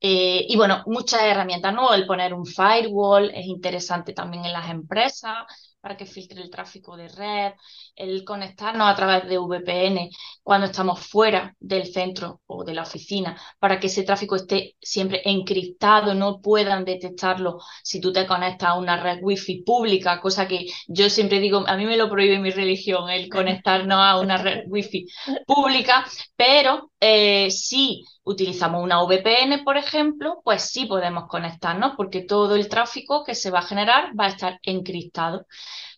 Eh, 0.00 0.46
y 0.48 0.56
bueno, 0.56 0.82
muchas 0.86 1.22
herramientas, 1.22 1.74
¿no? 1.74 1.94
El 1.94 2.06
poner 2.06 2.34
un 2.34 2.46
firewall 2.46 3.30
es 3.30 3.46
interesante 3.46 4.12
también 4.12 4.44
en 4.44 4.52
las 4.52 4.70
empresas, 4.70 5.46
para 5.84 5.98
que 5.98 6.06
filtre 6.06 6.40
el 6.40 6.48
tráfico 6.48 6.96
de 6.96 7.08
red, 7.08 7.52
el 7.94 8.24
conectarnos 8.24 8.88
a 8.88 8.96
través 8.96 9.28
de 9.28 9.36
VPN 9.36 10.08
cuando 10.42 10.68
estamos 10.68 11.06
fuera 11.06 11.54
del 11.60 11.92
centro 11.92 12.40
o 12.46 12.64
de 12.64 12.72
la 12.72 12.84
oficina, 12.84 13.38
para 13.58 13.78
que 13.78 13.88
ese 13.88 14.02
tráfico 14.02 14.34
esté 14.34 14.76
siempre 14.80 15.20
encriptado, 15.26 16.14
no 16.14 16.40
puedan 16.40 16.86
detectarlo 16.86 17.58
si 17.82 18.00
tú 18.00 18.14
te 18.14 18.26
conectas 18.26 18.70
a 18.70 18.78
una 18.78 18.96
red 18.96 19.18
wifi 19.20 19.62
pública, 19.62 20.22
cosa 20.22 20.48
que 20.48 20.68
yo 20.88 21.10
siempre 21.10 21.38
digo, 21.38 21.64
a 21.66 21.76
mí 21.76 21.84
me 21.84 21.98
lo 21.98 22.08
prohíbe 22.08 22.38
mi 22.38 22.50
religión, 22.50 23.10
el 23.10 23.28
conectarnos 23.28 23.98
a 23.98 24.18
una 24.18 24.38
red 24.38 24.64
wifi 24.68 25.06
pública, 25.46 26.06
pero 26.34 26.92
eh, 27.06 27.50
si 27.50 28.04
utilizamos 28.24 28.82
una 28.82 29.02
VPN, 29.02 29.62
por 29.64 29.76
ejemplo, 29.76 30.40
pues 30.42 30.62
sí 30.62 30.86
podemos 30.86 31.26
conectarnos 31.28 31.92
porque 31.96 32.22
todo 32.22 32.56
el 32.56 32.68
tráfico 32.70 33.24
que 33.24 33.34
se 33.34 33.50
va 33.50 33.58
a 33.58 33.62
generar 33.62 34.18
va 34.18 34.24
a 34.26 34.28
estar 34.28 34.58
encriptado. 34.62 35.46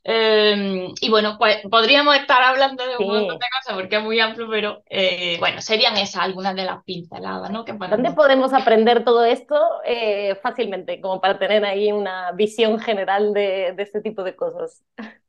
Em, 0.03 0.93
y 1.01 1.09
bueno, 1.11 1.37
pues 1.39 1.59
podríamos 1.71 2.17
estar 2.17 2.43
hablando 2.43 2.85
de 2.87 2.97
un 2.97 3.07
montón 3.07 3.39
de 3.39 3.47
cosas 3.61 3.75
porque 3.81 3.97
es 3.97 4.03
muy 4.03 4.19
amplio, 4.21 4.49
pero 4.51 4.83
eh, 4.89 5.37
bueno, 5.39 5.61
serían 5.61 5.97
esas 5.97 6.23
algunas 6.23 6.57
de 6.57 6.65
las 6.65 6.83
pinceladas, 6.85 7.51
¿no? 7.51 7.65
¿Dónde 7.85 8.11
podemos 8.13 8.53
aprender 8.53 9.05
todo 9.05 9.25
esto 9.25 9.57
eh, 9.85 10.37
fácilmente, 10.43 11.01
como 11.01 11.21
para 11.21 11.39
tener 11.39 11.65
ahí 11.65 11.93
una 11.93 12.33
visión 12.33 12.81
general 12.81 13.33
de, 13.33 13.75
de 13.77 13.83
este 13.83 14.01
tipo 14.01 14.25
de 14.25 14.35
cosas? 14.37 14.83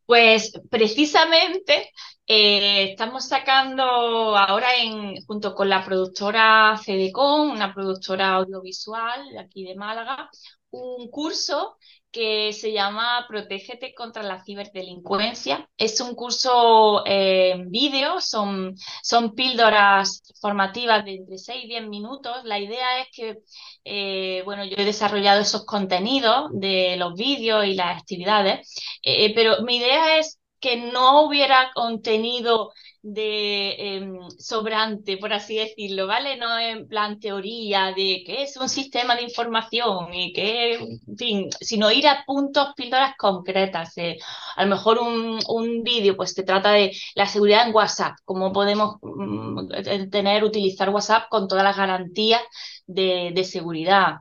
Pues 0.07 0.53
precisamente 0.71 1.91
eh, 2.27 2.91
estamos 2.91 3.27
sacando 3.27 3.83
ahora 3.83 4.75
en, 4.77 5.21
junto 5.25 5.53
con 5.53 5.69
la 5.69 5.83
productora 5.85 6.79
CDCON, 6.83 7.51
una 7.51 7.73
productora 7.73 8.35
audiovisual 8.35 9.37
aquí 9.37 9.65
de 9.65 9.75
Málaga, 9.75 10.29
un 10.71 11.09
curso 11.11 11.77
que 12.11 12.53
se 12.53 12.71
llama 12.71 13.25
Protégete 13.27 13.93
contra 13.93 14.23
la 14.23 14.43
ciberdelincuencia. 14.43 15.69
Es 15.77 15.99
un 16.01 16.15
curso 16.15 17.05
eh, 17.05 17.51
en 17.51 17.69
vídeo, 17.69 18.21
son, 18.21 18.75
son 19.03 19.35
píldoras 19.35 20.23
formativas 20.41 21.03
de 21.05 21.15
entre 21.15 21.37
6 21.37 21.65
y 21.65 21.67
10 21.67 21.87
minutos. 21.87 22.43
La 22.45 22.59
idea 22.59 23.01
es 23.01 23.07
que, 23.11 23.39
eh, 23.83 24.41
bueno, 24.45 24.65
yo 24.65 24.75
he 24.77 24.85
desarrollado 24.85 25.41
esos 25.41 25.65
contenidos 25.65 26.49
de 26.53 26.95
los 26.97 27.13
vídeos 27.13 27.65
y 27.65 27.75
las 27.75 27.97
actividades, 27.97 28.73
eh, 29.03 29.33
pero 29.35 29.61
mi 29.63 29.77
idea 29.77 30.17
es 30.17 30.36
que 30.59 30.77
no 30.91 31.21
hubiera 31.23 31.71
contenido 31.73 32.71
de 33.01 33.95
em, 33.95 34.17
sobrante, 34.37 35.17
por 35.17 35.31
así 35.31 35.55
decirlo, 35.57 36.07
¿vale? 36.07 36.35
No 36.37 36.57
en 36.59 36.87
plan 36.87 37.19
teoría 37.19 37.87
de 37.95 38.23
qué 38.25 38.43
es 38.43 38.57
un 38.57 38.67
sistema 38.69 39.15
de 39.15 39.23
información 39.23 40.13
y 40.13 40.33
qué, 40.33 40.73
en 40.75 41.17
fin, 41.17 41.49
sino 41.61 41.91
ir 41.91 42.07
a 42.07 42.23
puntos, 42.25 42.69
píldoras 42.75 43.15
concretas. 43.17 43.97
Eh. 43.97 44.17
A 44.55 44.63
lo 44.65 44.69
mejor 44.71 44.99
un, 44.99 45.39
un 45.47 45.83
vídeo, 45.83 46.17
pues 46.17 46.33
te 46.33 46.43
trata 46.43 46.71
de 46.71 46.91
la 47.15 47.27
seguridad 47.27 47.67
en 47.67 47.75
WhatsApp, 47.75 48.15
cómo 48.25 48.51
podemos 48.51 48.97
mm, 49.01 50.09
tener, 50.09 50.43
utilizar 50.43 50.89
WhatsApp 50.89 51.29
con 51.29 51.47
todas 51.47 51.63
las 51.63 51.77
garantías 51.77 52.41
de, 52.87 53.31
de 53.33 53.43
seguridad 53.43 54.17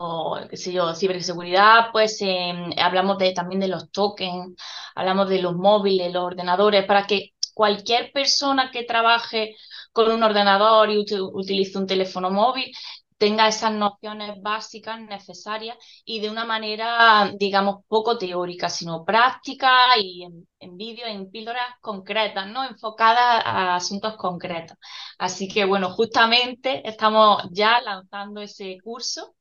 o 0.00 0.38
qué 0.48 0.56
sé 0.56 0.72
yo, 0.72 0.94
ciberseguridad, 0.94 1.90
pues 1.92 2.18
em, 2.20 2.70
hablamos 2.78 3.18
de, 3.18 3.32
también 3.32 3.60
de 3.60 3.68
los 3.68 3.90
tokens, 3.90 4.54
hablamos 4.94 5.28
de 5.28 5.42
los 5.42 5.54
móviles, 5.56 6.12
los 6.12 6.24
ordenadores, 6.24 6.84
para 6.86 7.06
que 7.06 7.30
cualquier 7.54 8.12
persona 8.12 8.70
que 8.70 8.84
trabaje 8.84 9.56
con 9.92 10.10
un 10.12 10.22
ordenador 10.22 10.90
y 10.90 10.98
utilice 11.32 11.78
un 11.78 11.86
teléfono 11.86 12.30
móvil 12.30 12.72
tenga 13.18 13.48
esas 13.48 13.72
nociones 13.72 14.40
básicas 14.40 15.00
necesarias 15.00 15.76
y 16.04 16.20
de 16.20 16.30
una 16.30 16.44
manera, 16.44 17.32
digamos, 17.36 17.84
poco 17.88 18.16
teórica, 18.16 18.68
sino 18.68 19.04
práctica 19.04 19.98
y 20.00 20.22
en, 20.22 20.48
en 20.60 20.76
vídeo, 20.76 21.04
en 21.06 21.28
píldoras 21.30 21.66
concretas, 21.80 22.46
¿no? 22.46 22.64
Enfocadas 22.64 23.42
a 23.44 23.74
asuntos 23.76 24.16
concretos. 24.16 24.76
Así 25.18 25.48
que, 25.48 25.64
bueno, 25.64 25.90
justamente 25.90 26.88
estamos 26.88 27.42
ya 27.50 27.80
lanzando 27.80 28.40
ese 28.40 28.78
curso 28.84 29.34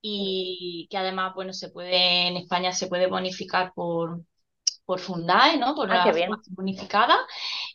y 0.00 0.86
que 0.90 0.96
además, 0.96 1.34
bueno, 1.34 1.52
se 1.52 1.70
puede, 1.70 2.28
en 2.28 2.36
España 2.36 2.72
se 2.72 2.86
puede 2.86 3.06
bonificar 3.06 3.72
por, 3.74 4.20
por 4.84 5.00
Fundae, 5.00 5.58
¿no? 5.58 5.74
Por 5.74 5.90
ah, 5.90 6.06
la 6.06 6.38
bonificada. 6.50 7.16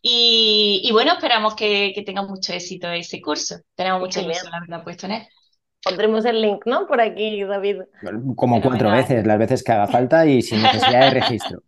Y, 0.01 0.89
bueno, 0.93 1.13
esperamos 1.13 1.55
que, 1.55 1.91
que, 1.93 2.03
tenga 2.03 2.23
mucho 2.23 2.53
éxito 2.53 2.89
ese 2.89 3.21
curso. 3.21 3.57
Tenemos 3.75 3.99
mucha 3.99 4.21
ilusión, 4.21 4.51
la 4.51 4.61
verdad, 4.61 4.83
puesto 4.83 5.05
en 5.07 5.13
él. 5.13 5.27
Pondremos 5.83 6.25
el 6.25 6.41
link, 6.41 6.65
¿no? 6.65 6.87
Por 6.87 7.01
aquí, 7.01 7.43
David. 7.43 7.81
Como 8.35 8.61
cuatro 8.61 8.91
veces, 8.91 9.25
las 9.25 9.39
veces 9.39 9.63
que 9.63 9.71
haga 9.71 9.87
falta 9.87 10.25
y 10.25 10.41
sin 10.41 10.61
necesidad 10.61 11.01
de 11.01 11.19
registro. 11.19 11.63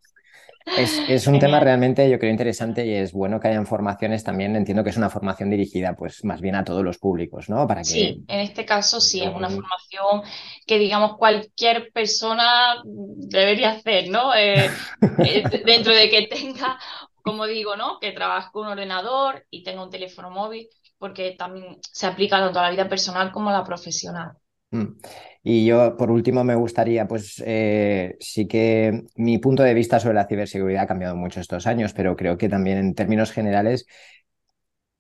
Es, 0.66 1.28
un 1.28 1.40
tema 1.40 1.60
realmente, 1.60 2.10
yo 2.10 2.18
creo, 2.18 2.32
interesante 2.32 2.86
y 2.86 2.94
es 2.94 3.12
bueno 3.12 3.40
que 3.40 3.50
hayan 3.50 3.68
formaciones 3.68 4.24
también. 4.24 4.56
Entiendo 4.56 4.84
que 4.84 4.90
es 4.90 4.98
una 4.98 5.10
formación 5.10 5.50
dirigida, 5.50 5.96
pues, 5.96 6.24
más 6.24 6.42
bien 6.42 6.56
a 6.56 6.64
todos 6.64 6.84
los 6.84 6.98
públicos, 6.98 7.50
¿no? 7.50 7.68
Para 7.68 7.82
que... 7.82 7.88
Sí, 7.88 8.24
en 8.28 8.40
este 8.40 8.66
caso 8.66 9.02
sí, 9.02 9.22
es 9.22 9.34
una 9.34 9.50
formación 9.50 10.24
que, 10.66 10.80
digamos, 10.80 11.18
cualquier 11.18 11.92
persona 11.92 12.82
debería 12.86 13.72
hacer, 13.72 14.10
¿no? 14.10 14.34
Eh, 14.34 14.70
eh, 15.26 15.44
dentro 15.66 15.94
de 15.94 16.10
que 16.10 16.28
tenga, 16.28 16.80
como 17.22 17.46
digo, 17.46 17.76
¿no? 17.76 18.00
Que 18.00 18.12
trabaje 18.12 18.50
con 18.52 18.66
un 18.66 18.72
ordenador 18.72 19.46
y 19.50 19.64
tenga 19.64 19.84
un 19.84 19.92
teléfono 19.92 20.32
móvil, 20.32 20.70
porque 20.98 21.36
también 21.38 21.78
se 21.82 22.08
aplica 22.08 22.40
tanto 22.40 22.60
a 22.60 22.64
la 22.64 22.72
vida 22.72 22.88
personal 22.88 23.32
como 23.32 23.50
a 23.50 23.54
la 23.54 23.64
profesional. 23.64 24.38
Mm. 24.74 24.98
Y 25.44 25.66
yo, 25.66 25.98
por 25.98 26.10
último, 26.10 26.44
me 26.44 26.56
gustaría, 26.56 27.08
pues 27.08 27.42
eh, 27.46 28.16
sí 28.20 28.48
que 28.48 29.04
mi 29.16 29.38
punto 29.38 29.62
de 29.64 29.74
vista 29.74 30.00
sobre 30.00 30.16
la 30.16 30.28
ciberseguridad 30.28 30.84
ha 30.84 30.88
cambiado 30.88 31.16
mucho 31.16 31.40
estos 31.40 31.68
años, 31.68 31.94
pero 31.94 32.16
creo 32.16 32.38
que 32.38 32.50
también 32.50 32.78
en 32.78 32.96
términos 32.96 33.32
generales 33.32 33.86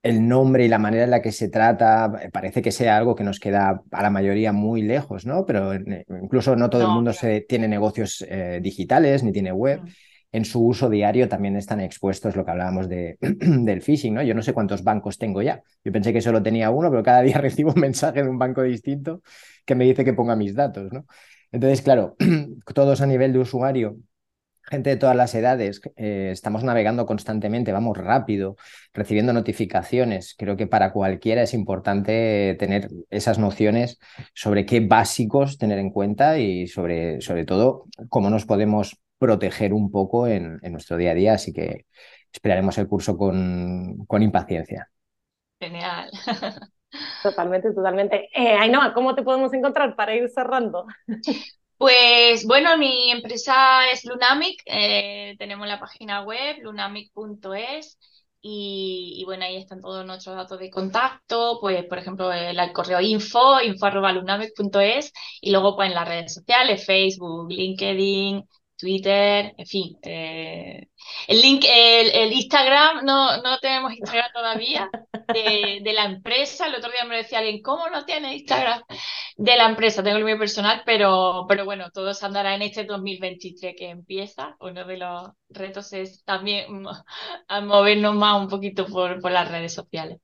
el 0.03 0.27
nombre 0.27 0.65
y 0.65 0.67
la 0.67 0.79
manera 0.79 1.05
en 1.05 1.11
la 1.11 1.21
que 1.21 1.31
se 1.31 1.47
trata 1.47 2.11
eh, 2.21 2.29
parece 2.29 2.61
que 2.61 2.73
sea 2.73 2.97
algo 2.97 3.15
que 3.15 3.23
nos 3.23 3.39
queda 3.39 3.83
a 3.89 4.03
la 4.03 4.09
mayoría 4.09 4.51
muy 4.51 4.81
lejos, 4.81 5.25
¿no? 5.25 5.45
Pero 5.45 5.73
eh, 5.73 6.05
incluso 6.21 6.55
no 6.57 6.69
todo 6.69 6.81
el 6.81 6.89
mundo 6.89 7.13
se, 7.13 7.41
tiene 7.41 7.67
negocios 7.67 8.23
digitales 8.61 9.23
ni 9.23 9.31
tiene 9.31 9.51
web. 9.51 9.81
Mm 9.81 9.89
en 10.33 10.45
su 10.45 10.65
uso 10.65 10.89
diario 10.89 11.29
también 11.29 11.55
están 11.55 11.79
expuestos 11.79 12.35
lo 12.35 12.43
que 12.43 12.51
hablábamos 12.51 12.89
de, 12.89 13.17
del 13.21 13.81
phishing, 13.81 14.15
¿no? 14.15 14.23
Yo 14.23 14.33
no 14.33 14.41
sé 14.41 14.51
cuántos 14.51 14.83
bancos 14.83 15.17
tengo 15.19 15.41
ya. 15.43 15.61
Yo 15.85 15.91
pensé 15.91 16.11
que 16.11 16.21
solo 16.21 16.41
tenía 16.41 16.71
uno, 16.71 16.89
pero 16.89 17.03
cada 17.03 17.21
día 17.21 17.37
recibo 17.39 17.71
un 17.73 17.79
mensaje 17.79 18.23
de 18.23 18.29
un 18.29 18.39
banco 18.39 18.63
distinto 18.63 19.21
que 19.63 19.75
me 19.75 19.85
dice 19.85 20.03
que 20.03 20.13
ponga 20.13 20.35
mis 20.35 20.55
datos, 20.55 20.91
¿no? 20.91 21.05
Entonces, 21.51 21.83
claro, 21.83 22.15
todos 22.73 23.01
a 23.01 23.05
nivel 23.05 23.31
de 23.31 23.39
usuario, 23.39 23.97
gente 24.63 24.89
de 24.89 24.95
todas 24.97 25.15
las 25.15 25.35
edades, 25.35 25.81
eh, 25.97 26.29
estamos 26.31 26.63
navegando 26.63 27.05
constantemente, 27.05 27.71
vamos 27.71 27.95
rápido, 27.95 28.55
recibiendo 28.91 29.33
notificaciones. 29.33 30.33
Creo 30.35 30.57
que 30.57 30.65
para 30.65 30.91
cualquiera 30.93 31.43
es 31.43 31.53
importante 31.53 32.55
tener 32.57 32.89
esas 33.11 33.37
nociones 33.37 33.99
sobre 34.33 34.65
qué 34.65 34.79
básicos 34.79 35.59
tener 35.59 35.77
en 35.77 35.91
cuenta 35.91 36.39
y 36.39 36.65
sobre, 36.67 37.21
sobre 37.21 37.45
todo 37.45 37.85
cómo 38.09 38.31
nos 38.31 38.45
podemos 38.45 39.02
proteger 39.23 39.71
un 39.73 39.89
poco 39.89 40.27
en, 40.27 40.59
nuestro 40.63 40.97
día 40.97 41.11
a 41.11 41.13
día, 41.13 41.33
así 41.35 41.53
que 41.53 41.85
esperaremos 42.29 42.77
el 42.77 42.89
curso 42.89 43.17
con, 43.17 44.05
con 44.05 44.21
impaciencia. 44.21 44.89
Genial. 45.61 46.11
Totalmente, 47.23 47.73
totalmente. 47.73 48.29
Eh, 48.35 48.53
Ainhoa, 48.53 48.93
¿cómo 48.93 49.15
te 49.15 49.23
podemos 49.23 49.51
encontrar 49.53 49.95
para 49.95 50.13
ir 50.13 50.29
cerrando? 50.29 50.85
Pues 51.75 52.45
bueno, 52.45 52.77
mi 52.77 53.11
empresa 53.11 53.89
es 53.91 54.05
Lunamic, 54.05 54.61
eh, 54.67 55.35
tenemos 55.39 55.67
la 55.67 55.79
página 55.79 56.21
web 56.21 56.57
lunamic.es 56.61 57.97
y, 58.41 59.15
y, 59.17 59.25
bueno, 59.25 59.45
ahí 59.45 59.57
están 59.57 59.81
todos 59.81 60.05
nuestros 60.05 60.35
datos 60.35 60.59
de 60.59 60.69
contacto, 60.69 61.57
pues 61.59 61.83
por 61.85 61.97
ejemplo 61.97 62.31
el, 62.31 62.57
correo 62.73 63.01
info, 63.01 63.59
info.lunamic.es 63.61 65.13
y 65.41 65.51
luego 65.51 65.75
pues 65.75 65.89
en 65.89 65.95
las 65.95 66.07
redes 66.07 66.33
sociales, 66.35 66.85
Facebook, 66.85 67.49
LinkedIn, 67.49 68.47
Twitter, 68.77 69.53
en 69.57 69.65
fin. 69.65 69.97
Eh, 70.01 70.87
el 71.27 71.41
link, 71.41 71.63
el, 71.67 72.33
Instagram, 72.33 73.05
no, 73.05 73.37
no 73.41 73.59
tenemos 73.59 73.93
Instagram 73.93 74.31
todavía 74.33 74.89
de, 75.27 75.93
la 75.93 76.05
empresa. 76.05 76.67
El 76.67 76.75
otro 76.75 76.91
día 76.91 77.05
me 77.05 77.17
decía 77.17 77.39
alguien, 77.39 77.61
¿cómo 77.61 77.89
no 77.89 78.05
tiene 78.05 78.35
Instagram 78.35 78.81
de 79.37 79.57
la 79.57 79.69
empresa? 79.69 80.03
Tengo 80.03 80.17
el 80.17 80.25
mío 80.25 80.37
personal, 80.37 80.83
pero, 80.85 81.45
pero 81.47 81.65
bueno, 81.65 81.91
todo 81.91 82.13
se 82.13 82.25
andará 82.25 82.55
en 82.55 82.63
este 82.63 82.83
2023 82.85 83.75
que 83.77 83.89
empieza. 83.89 84.55
Uno 84.59 84.85
de 84.85 84.97
los 84.97 85.29
retos 85.49 85.93
es 85.93 86.23
también 86.23 86.83
movernos 87.63 88.15
más 88.15 88.41
un 88.41 88.49
poquito 88.49 88.85
por, 88.87 89.21
por 89.21 89.31
las 89.31 89.49
redes 89.49 89.73
sociales. 89.73 90.19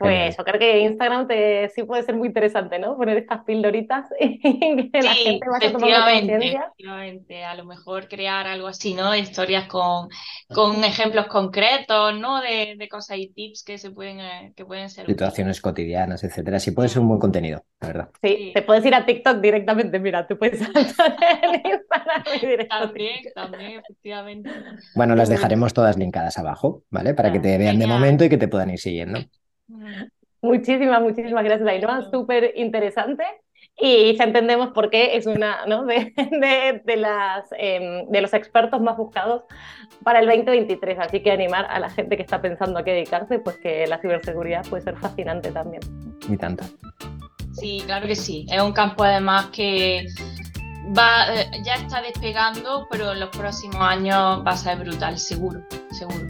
Pues 0.00 0.34
yo 0.34 0.44
creo 0.44 0.58
que 0.58 0.80
Instagram 0.80 1.28
te, 1.28 1.68
sí 1.68 1.82
puede 1.82 2.02
ser 2.02 2.16
muy 2.16 2.28
interesante, 2.28 2.78
¿no? 2.78 2.96
Poner 2.96 3.18
estas 3.18 3.44
pildoritas 3.44 4.08
y 4.18 4.90
que 4.90 5.02
la 5.02 5.12
gente 5.12 5.46
vaya 5.46 5.72
tomando 5.72 5.96
conciencia. 6.04 6.60
Efectivamente, 6.60 7.44
a 7.44 7.54
lo 7.54 7.66
mejor 7.66 8.08
crear 8.08 8.46
algo 8.46 8.66
así, 8.66 8.94
¿no? 8.94 9.14
Historias 9.14 9.66
con, 9.66 10.08
con 10.48 10.82
ejemplos 10.84 11.26
concretos, 11.26 12.18
¿no? 12.18 12.40
De, 12.40 12.76
de 12.78 12.88
cosas 12.88 13.18
y 13.18 13.28
tips 13.28 13.62
que 13.62 13.76
se 13.76 13.90
pueden, 13.90 14.20
eh, 14.20 14.54
que 14.56 14.64
pueden 14.64 14.88
ser. 14.88 15.04
Situaciones 15.04 15.60
cotidianas, 15.60 16.24
etcétera. 16.24 16.58
Sí 16.60 16.70
puede 16.70 16.88
ser 16.88 17.02
un 17.02 17.08
buen 17.08 17.20
contenido, 17.20 17.62
la 17.80 17.88
verdad. 17.88 18.10
Sí, 18.22 18.52
te 18.54 18.62
puedes 18.62 18.84
ir 18.86 18.94
a 18.94 19.04
TikTok 19.04 19.38
directamente, 19.42 19.98
mira, 19.98 20.26
tú 20.26 20.38
puedes 20.38 20.60
saltar 20.72 21.18
en 21.42 21.54
Instagram 21.56 22.22
y 22.40 22.68
También, 22.68 23.18
también, 23.34 23.80
efectivamente. 23.80 24.50
Bueno, 24.94 25.14
las 25.14 25.28
dejaremos 25.28 25.74
todas 25.74 25.98
linkadas 25.98 26.38
abajo, 26.38 26.84
¿vale? 26.88 27.12
Para 27.12 27.30
que 27.30 27.38
te 27.38 27.58
vean 27.58 27.78
de 27.78 27.86
momento 27.86 28.24
y 28.24 28.30
que 28.30 28.38
te 28.38 28.48
puedan 28.48 28.70
ir 28.70 28.78
siguiendo. 28.78 29.20
Muchísimas, 30.42 31.02
muchísimas 31.02 31.44
gracias, 31.44 31.68
Ainhoa. 31.68 32.10
Súper 32.10 32.52
interesante. 32.56 33.24
Y 33.78 34.16
ya 34.16 34.24
entendemos 34.24 34.70
por 34.70 34.90
qué 34.90 35.16
es 35.16 35.26
una 35.26 35.64
¿no? 35.66 35.84
de, 35.86 36.82
de, 36.84 36.96
las, 36.96 37.46
em, 37.56 38.06
de 38.08 38.20
los 38.20 38.34
expertos 38.34 38.80
más 38.80 38.96
buscados 38.96 39.44
para 40.02 40.20
el 40.20 40.26
2023. 40.26 40.98
Así 40.98 41.22
que 41.22 41.30
animar 41.30 41.66
a 41.70 41.78
la 41.80 41.90
gente 41.90 42.16
que 42.16 42.22
está 42.22 42.40
pensando 42.42 42.78
a 42.78 42.84
qué 42.84 42.92
dedicarse, 42.92 43.38
pues 43.38 43.56
que 43.58 43.86
la 43.86 43.98
ciberseguridad 43.98 44.66
puede 44.68 44.82
ser 44.82 44.96
fascinante 44.96 45.50
también. 45.50 45.82
Y 46.28 46.36
tanto. 46.36 46.64
Sí, 47.52 47.82
claro 47.86 48.06
que 48.06 48.16
sí. 48.16 48.46
Es 48.50 48.62
un 48.62 48.72
campo 48.72 49.04
además 49.04 49.46
que 49.46 50.06
va, 50.96 51.34
eh, 51.34 51.50
ya 51.64 51.74
está 51.74 52.00
despegando, 52.02 52.86
pero 52.90 53.12
en 53.12 53.20
los 53.20 53.30
próximos 53.30 53.80
años 53.80 54.42
va 54.46 54.52
a 54.52 54.56
ser 54.56 54.78
brutal, 54.78 55.18
seguro, 55.18 55.60
seguro. 55.90 56.29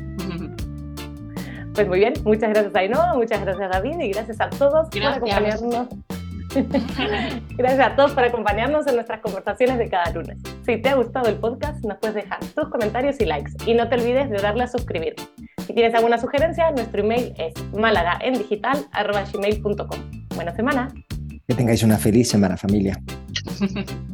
Pues 1.74 1.88
muy 1.88 2.00
bien, 2.00 2.12
muchas 2.24 2.50
gracias 2.50 2.74
Ainhoa, 2.74 3.14
muchas 3.14 3.40
gracias 3.40 3.70
David 3.70 3.98
y 4.00 4.10
gracias 4.10 4.38
a 4.40 4.50
todos 4.50 4.88
por 4.88 5.02
acompañarnos. 5.02 5.88
gracias 7.56 7.86
a 7.86 7.94
todos 7.94 8.10
por 8.12 8.24
acompañarnos 8.24 8.84
en 8.88 8.96
nuestras 8.96 9.20
conversaciones 9.20 9.78
de 9.78 9.88
cada 9.88 10.10
lunes. 10.10 10.36
Si 10.66 10.78
te 10.78 10.88
ha 10.88 10.96
gustado 10.96 11.28
el 11.28 11.36
podcast, 11.36 11.84
nos 11.84 11.98
puedes 11.98 12.16
dejar 12.16 12.40
tus 12.40 12.68
comentarios 12.68 13.20
y 13.20 13.24
likes 13.24 13.52
y 13.66 13.74
no 13.74 13.88
te 13.88 13.94
olvides 13.94 14.28
de 14.30 14.38
darle 14.38 14.64
a 14.64 14.68
suscribir. 14.68 15.14
Si 15.66 15.72
tienes 15.72 15.94
alguna 15.94 16.18
sugerencia, 16.18 16.72
nuestro 16.72 17.02
email 17.02 17.32
es 17.38 17.54
malagaendigital.gmail.com. 17.72 20.00
Buena 20.34 20.56
semana. 20.56 20.92
Que 21.46 21.54
tengáis 21.54 21.84
una 21.84 21.98
feliz 21.98 22.28
semana, 22.28 22.56
familia. 22.56 23.00